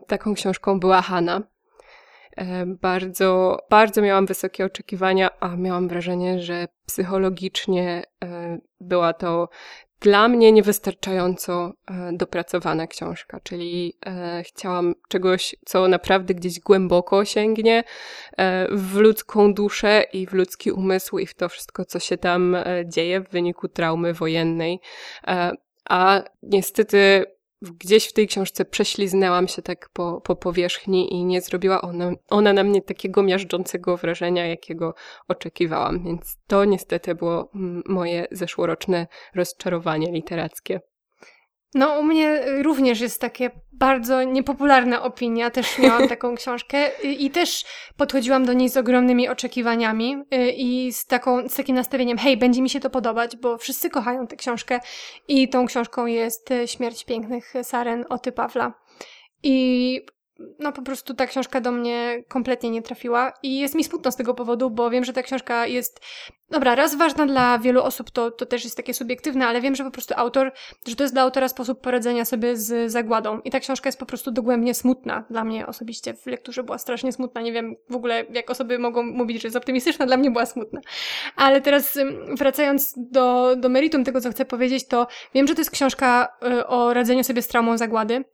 [0.08, 1.42] taką książką była Hanna.
[2.38, 9.50] E, bardzo, bardzo miałam wysokie oczekiwania, a miałam wrażenie, że psychologicznie e, była to
[10.04, 17.84] dla mnie niewystarczająco e, dopracowana książka, czyli e, chciałam czegoś, co naprawdę gdzieś głęboko sięgnie
[18.38, 22.58] e, w ludzką duszę i w ludzki umysł i w to wszystko, co się tam
[22.86, 24.80] dzieje w wyniku traumy wojennej.
[25.90, 27.26] A niestety
[27.72, 32.54] gdzieś w tej książce prześliznęłam się tak po, po powierzchni i nie zrobiła ona, ona
[32.54, 34.94] na mnie takiego miażdżącego wrażenia, jakiego
[35.28, 36.04] oczekiwałam.
[36.04, 37.50] Więc to niestety było
[37.86, 40.82] moje zeszłoroczne rozczarowanie literackie.
[41.76, 45.50] No, u mnie również jest takie bardzo niepopularna opinia.
[45.50, 47.66] Też miałam taką książkę i też
[47.98, 52.62] podchodziłam do niej z ogromnymi oczekiwaniami y, i z, taką, z takim nastawieniem, hej, będzie
[52.62, 54.80] mi się to podobać, bo wszyscy kochają tę książkę
[55.28, 58.74] i tą książką jest y, Śmierć pięknych saren Oty Pawla.
[59.44, 60.06] I
[60.60, 64.16] no po prostu ta książka do mnie kompletnie nie trafiła i jest mi smutno z
[64.16, 66.02] tego powodu, bo wiem, że ta książka jest,
[66.50, 69.84] dobra, raz ważna dla wielu osób, to, to też jest takie subiektywne, ale wiem, że
[69.84, 70.52] po prostu autor,
[70.88, 74.06] że to jest dla autora sposób poradzenia sobie z zagładą i ta książka jest po
[74.06, 75.24] prostu dogłębnie smutna.
[75.30, 79.04] Dla mnie osobiście w lekturze była strasznie smutna, nie wiem w ogóle jak osoby mogą
[79.04, 80.82] mówić, że jest optymistyczna, dla mnie była smutna.
[81.36, 82.00] Ale teraz
[82.38, 86.68] wracając do, do meritum tego, co chcę powiedzieć, to wiem, że to jest książka y,
[86.68, 88.26] o radzeniu sobie z traumą zagłady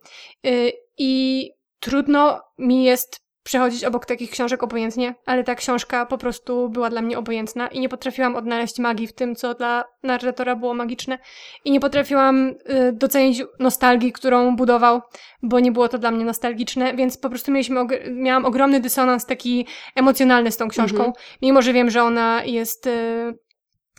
[0.46, 6.68] y, i Trudno mi jest przechodzić obok takich książek obojętnie, ale ta książka po prostu
[6.68, 10.74] była dla mnie obojętna i nie potrafiłam odnaleźć magii w tym, co dla narratora było
[10.74, 11.18] magiczne
[11.64, 15.00] i nie potrafiłam y, docenić nostalgii, którą budował,
[15.42, 19.66] bo nie było to dla mnie nostalgiczne, więc po prostu mieliśmy miałam ogromny dysonans taki
[19.96, 21.12] emocjonalny z tą książką, mhm.
[21.42, 23.38] mimo że wiem, że ona jest y,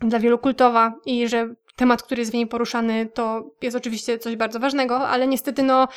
[0.01, 4.35] dla wielu kultowa i że temat, który jest w niej poruszany, to jest oczywiście coś
[4.35, 5.87] bardzo ważnego, ale niestety no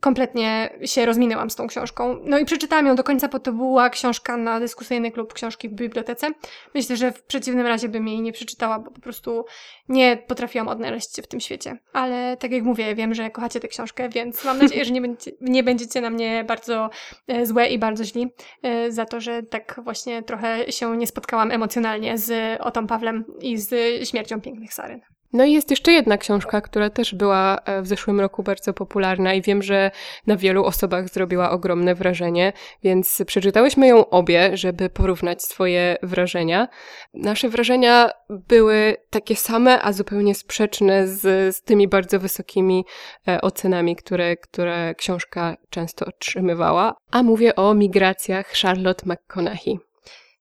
[0.00, 2.18] kompletnie się rozminęłam z tą książką.
[2.24, 5.72] No i przeczytałam ją do końca, bo to była książka na dyskusyjny klub książki w
[5.72, 6.30] bibliotece.
[6.74, 9.44] Myślę, że w przeciwnym razie bym jej nie przeczytała, bo po prostu
[9.88, 11.78] nie potrafiłam odnaleźć się w tym świecie.
[11.92, 15.32] Ale tak jak mówię, wiem, że kochacie tę książkę, więc mam nadzieję, że nie będziecie,
[15.40, 16.90] nie będziecie na mnie bardzo
[17.28, 18.26] e, złe i bardzo źli
[18.62, 23.58] e, za to, że tak właśnie trochę się nie spotkałam emocjonalnie z Otą Pawlem i
[23.58, 23.74] z
[24.08, 25.00] śmiercią pięknych Saryn.
[25.36, 29.34] No i jest jeszcze jedna książka, która też była e, w zeszłym roku bardzo popularna
[29.34, 29.90] i wiem, że
[30.26, 36.68] na wielu osobach zrobiła ogromne wrażenie, więc przeczytałyśmy ją obie, żeby porównać swoje wrażenia.
[37.14, 42.84] Nasze wrażenia były takie same, a zupełnie sprzeczne z, z tymi bardzo wysokimi
[43.28, 46.94] e, ocenami, które, które książka często otrzymywała.
[47.10, 49.78] A mówię o migracjach Charlotte McConaughey.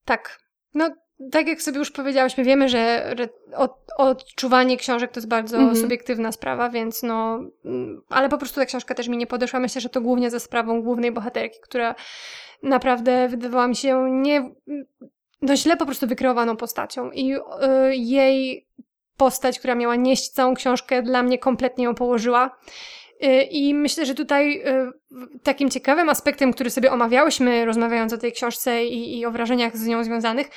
[0.05, 0.39] Tak.
[0.73, 0.89] No,
[1.31, 3.15] tak jak sobie już powiedziałyśmy, wiemy, że
[3.97, 5.75] odczuwanie książek to jest bardzo mhm.
[5.75, 9.59] subiektywna sprawa, więc no, mm, ale po prostu ta książka też mi nie podeszła.
[9.59, 11.95] Myślę, że to głównie za sprawą głównej bohaterki, która
[12.63, 14.51] naprawdę wydawała mi się nie,
[15.41, 17.39] no źle po prostu wykreowaną postacią i y,
[17.95, 18.67] jej
[19.17, 22.57] postać, która miała nieść całą książkę, dla mnie kompletnie ją położyła.
[23.23, 24.91] Y, I myślę, że tutaj y,
[25.43, 29.87] takim ciekawym aspektem, który sobie omawiałyśmy, rozmawiając o tej książce i, i o wrażeniach z
[29.87, 30.47] nią związanych,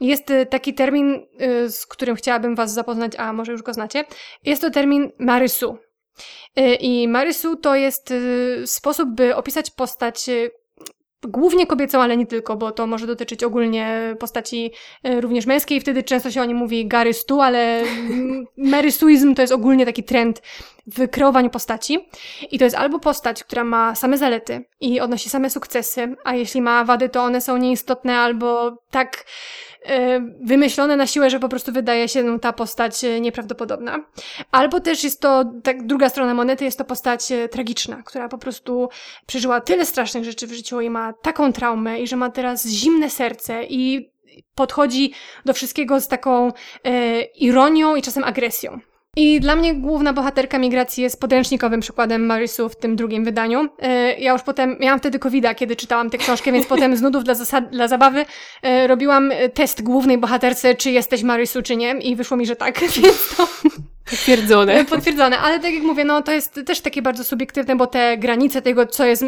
[0.00, 1.26] jest y, taki termin,
[1.68, 4.04] z którym chciałabym Was zapoznać, a może już go znacie.
[4.44, 5.78] Jest to termin marysu.
[6.80, 8.14] I marysu to jest
[8.64, 10.30] sposób, by opisać postać
[11.26, 14.72] głównie kobiecą, ale nie tylko, bo to może dotyczyć ogólnie postaci
[15.02, 15.80] e, również męskiej.
[15.80, 17.82] Wtedy często się o nim mówi Gary Stu, ale
[18.56, 20.42] marysuizm to jest ogólnie taki trend
[20.86, 22.08] w kreowaniu postaci.
[22.50, 26.62] I to jest albo postać, która ma same zalety i odnosi same sukcesy, a jeśli
[26.62, 29.24] ma wady, to one są nieistotne albo tak
[30.40, 34.04] wymyślone na siłę, że po prostu wydaje się no, ta postać e, nieprawdopodobna.
[34.50, 38.38] Albo też jest to, tak, druga strona monety, jest to postać e, tragiczna, która po
[38.38, 38.88] prostu
[39.26, 43.10] przeżyła tyle strasznych rzeczy w życiu i ma taką traumę i że ma teraz zimne
[43.10, 44.10] serce i
[44.54, 45.12] podchodzi
[45.44, 46.52] do wszystkiego z taką
[46.84, 48.80] e, ironią i czasem agresją.
[49.16, 53.68] I dla mnie główna bohaterka migracji jest podręcznikowym przykładem Marisu w tym drugim wydaniu.
[53.78, 57.24] E, ja już potem, miałam wtedy covid kiedy czytałam tę książkę, więc potem z nudów
[57.24, 58.26] dla, zasad, dla zabawy
[58.62, 62.80] e, robiłam test głównej bohaterce, czy jesteś Marisu, czy nie i wyszło mi, że tak,
[63.02, 63.48] więc to
[64.10, 64.84] Potwierdzone.
[64.84, 68.62] Potwierdzone, ale tak jak mówię, no to jest też takie bardzo subiektywne, bo te granice
[68.62, 69.24] tego, co jest,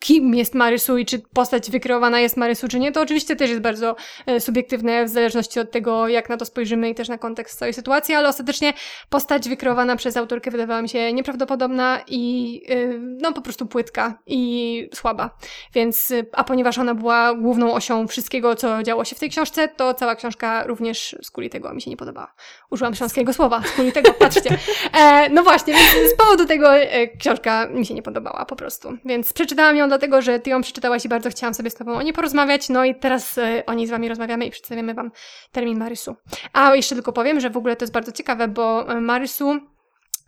[0.00, 3.62] kim jest Marysu i czy postać wykreowana jest Marysu, czy nie, to oczywiście też jest
[3.62, 3.96] bardzo
[4.26, 7.74] e, subiektywne w zależności od tego, jak na to spojrzymy i też na kontekst całej
[7.74, 8.72] sytuacji, ale ostatecznie
[9.10, 14.88] postać wykreowana przez autorkę wydawała mi się nieprawdopodobna i e, no po prostu płytka i
[14.94, 15.30] słaba.
[15.74, 19.68] Więc, e, a ponieważ ona była główną osią wszystkiego, co działo się w tej książce,
[19.68, 22.34] to cała książka również z kuli tego mi się nie podobała.
[22.70, 24.58] Użyłam śląskiego słowa, z kuli tego patrzcie.
[24.92, 28.98] E, no właśnie, więc z powodu tego e, książka mi się nie podobała po prostu.
[29.04, 32.02] Więc przeczytałam ją dlatego, że ty ją przeczytałaś i bardzo chciałam sobie z tobą o
[32.02, 35.10] niej porozmawiać, no i teraz e, o niej z wami rozmawiamy i przedstawiamy wam
[35.52, 36.16] termin Marysu.
[36.52, 39.60] A jeszcze tylko powiem, że w ogóle to jest bardzo ciekawe, bo e, Marysu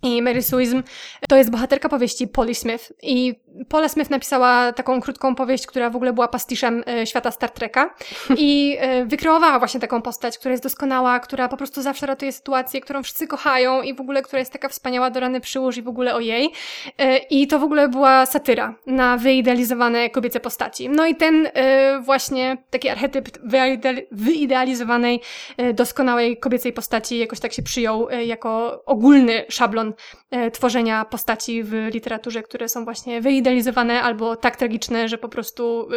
[0.04, 0.82] i Mary Suizm
[1.28, 2.92] to jest bohaterka powieści Polly Smith.
[3.02, 3.34] I
[3.68, 7.94] Paula Smith napisała taką krótką powieść, która w ogóle była pastiszem e, świata Star Treka.
[8.38, 12.80] I e, wykreowała właśnie taką postać, która jest doskonała, która po prostu zawsze ratuje sytuację,
[12.80, 15.88] którą wszyscy kochają i w ogóle, która jest taka wspaniała do rany przyłóż i w
[15.88, 16.52] ogóle o jej.
[16.98, 20.88] E, I to w ogóle była satyra na wyidealizowane kobiece postaci.
[20.88, 21.48] No i ten
[22.00, 23.28] właśnie taki archetyp
[24.12, 25.20] wyidealizowanej,
[25.74, 29.92] doskonałej kobiecej postaci jakoś tak się przyjął jako ogólny szablon
[30.52, 33.43] tworzenia postaci w literaturze, które są właśnie wyidealizowane
[34.02, 35.88] albo tak tragiczne, że po prostu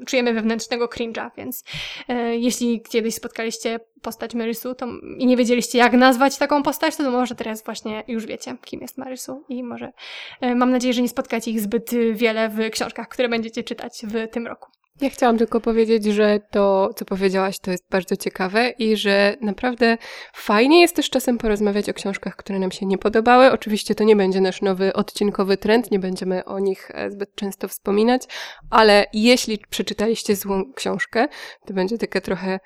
[0.00, 1.64] e, czujemy wewnętrznego cringe'a, więc
[2.08, 4.86] e, jeśli kiedyś spotkaliście postać Marysu to,
[5.18, 8.80] i nie wiedzieliście jak nazwać taką postać, to, to może teraz właśnie już wiecie, kim
[8.80, 9.92] jest Marysu i może
[10.40, 14.28] e, mam nadzieję, że nie spotkacie ich zbyt wiele w książkach, które będziecie czytać w
[14.32, 14.79] tym roku.
[15.00, 19.98] Ja chciałam tylko powiedzieć, że to, co powiedziałaś, to jest bardzo ciekawe i że naprawdę
[20.32, 23.52] fajnie jest też czasem porozmawiać o książkach, które nam się nie podobały.
[23.52, 27.68] Oczywiście to nie będzie nasz nowy odcinkowy trend, nie będziemy o nich e, zbyt często
[27.68, 28.22] wspominać,
[28.70, 31.28] ale jeśli przeczytaliście złą książkę,
[31.66, 32.60] to będzie taka trochę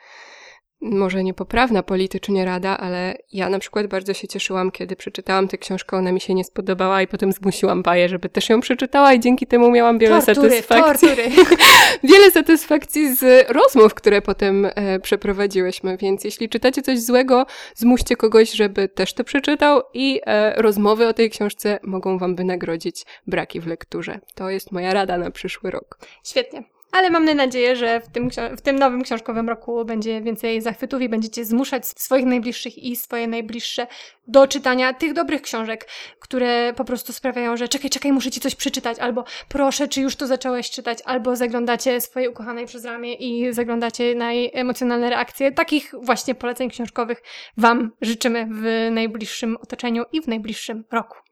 [0.85, 5.97] może niepoprawna politycznie rada, ale ja na przykład bardzo się cieszyłam, kiedy przeczytałam tę książkę,
[5.97, 9.47] ona mi się nie spodobała i potem zmusiłam Baję, żeby też ją przeczytała i dzięki
[9.47, 11.09] temu miałam wiele tortury, satysfakcji.
[11.09, 11.31] Tortury.
[12.13, 18.53] wiele satysfakcji z rozmów, które potem e, przeprowadziłyśmy, więc jeśli czytacie coś złego, zmuście kogoś,
[18.53, 23.67] żeby też to przeczytał i e, rozmowy o tej książce mogą wam wynagrodzić braki w
[23.67, 24.21] lekturze.
[24.35, 25.99] To jest moja rada na przyszły rok.
[26.25, 31.03] Świetnie ale mamy nadzieję, że w tym, w tym nowym książkowym roku będzie więcej zachwytów
[31.03, 33.87] i będziecie zmuszać swoich najbliższych i swoje najbliższe
[34.27, 35.89] do czytania tych dobrych książek,
[36.21, 40.17] które po prostu sprawiają, że czekaj, czekaj, muszę ci coś przeczytać, albo proszę, czy już
[40.17, 45.53] to zacząłeś czytać, albo zaglądacie swojej ukochanej przez ramię i zaglądacie na jej emocjonalne reakcje.
[45.53, 47.23] Takich właśnie poleceń książkowych
[47.57, 51.24] Wam życzymy w najbliższym otoczeniu i w najbliższym roku.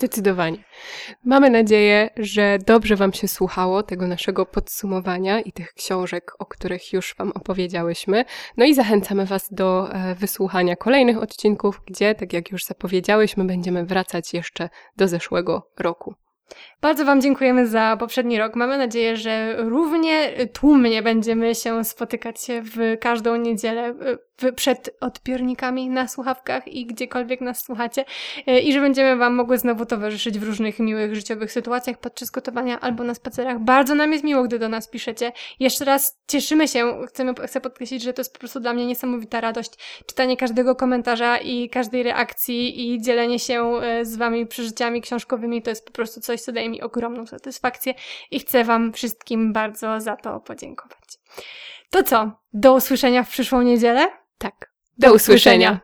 [0.00, 0.58] Zdecydowanie.
[1.24, 6.92] Mamy nadzieję, że dobrze Wam się słuchało tego naszego podsumowania i tych książek, o których
[6.92, 8.24] już Wam opowiedziałyśmy.
[8.56, 13.86] No i zachęcamy Was do e, wysłuchania kolejnych odcinków, gdzie, tak jak już zapowiedziałyśmy, będziemy
[13.86, 16.14] wracać jeszcze do zeszłego roku.
[16.80, 18.56] Bardzo Wam dziękujemy za poprzedni rok.
[18.56, 23.94] Mamy nadzieję, że równie tłumnie będziemy się spotykać w każdą niedzielę
[24.56, 28.04] przed odbiornikami na słuchawkach i gdziekolwiek nas słuchacie
[28.46, 32.80] e, i że będziemy Wam mogły znowu towarzyszyć w różnych miłych życiowych sytuacjach podczas gotowania
[32.80, 33.60] albo na spacerach.
[33.60, 35.32] Bardzo nam jest miło, gdy do nas piszecie.
[35.60, 39.40] Jeszcze raz cieszymy się, chcemy, chcę podkreślić, że to jest po prostu dla mnie niesamowita
[39.40, 39.70] radość
[40.06, 45.62] czytanie każdego komentarza i każdej reakcji i dzielenie się e, z Wami przeżyciami książkowymi.
[45.62, 47.94] To jest po prostu coś, co daje mi ogromną satysfakcję
[48.30, 51.18] i chcę Wam wszystkim bardzo za to podziękować.
[51.90, 52.30] To co?
[52.52, 54.08] Do usłyszenia w przyszłą niedzielę?
[54.40, 54.72] Tak.
[54.98, 55.80] Do, usłyszenia.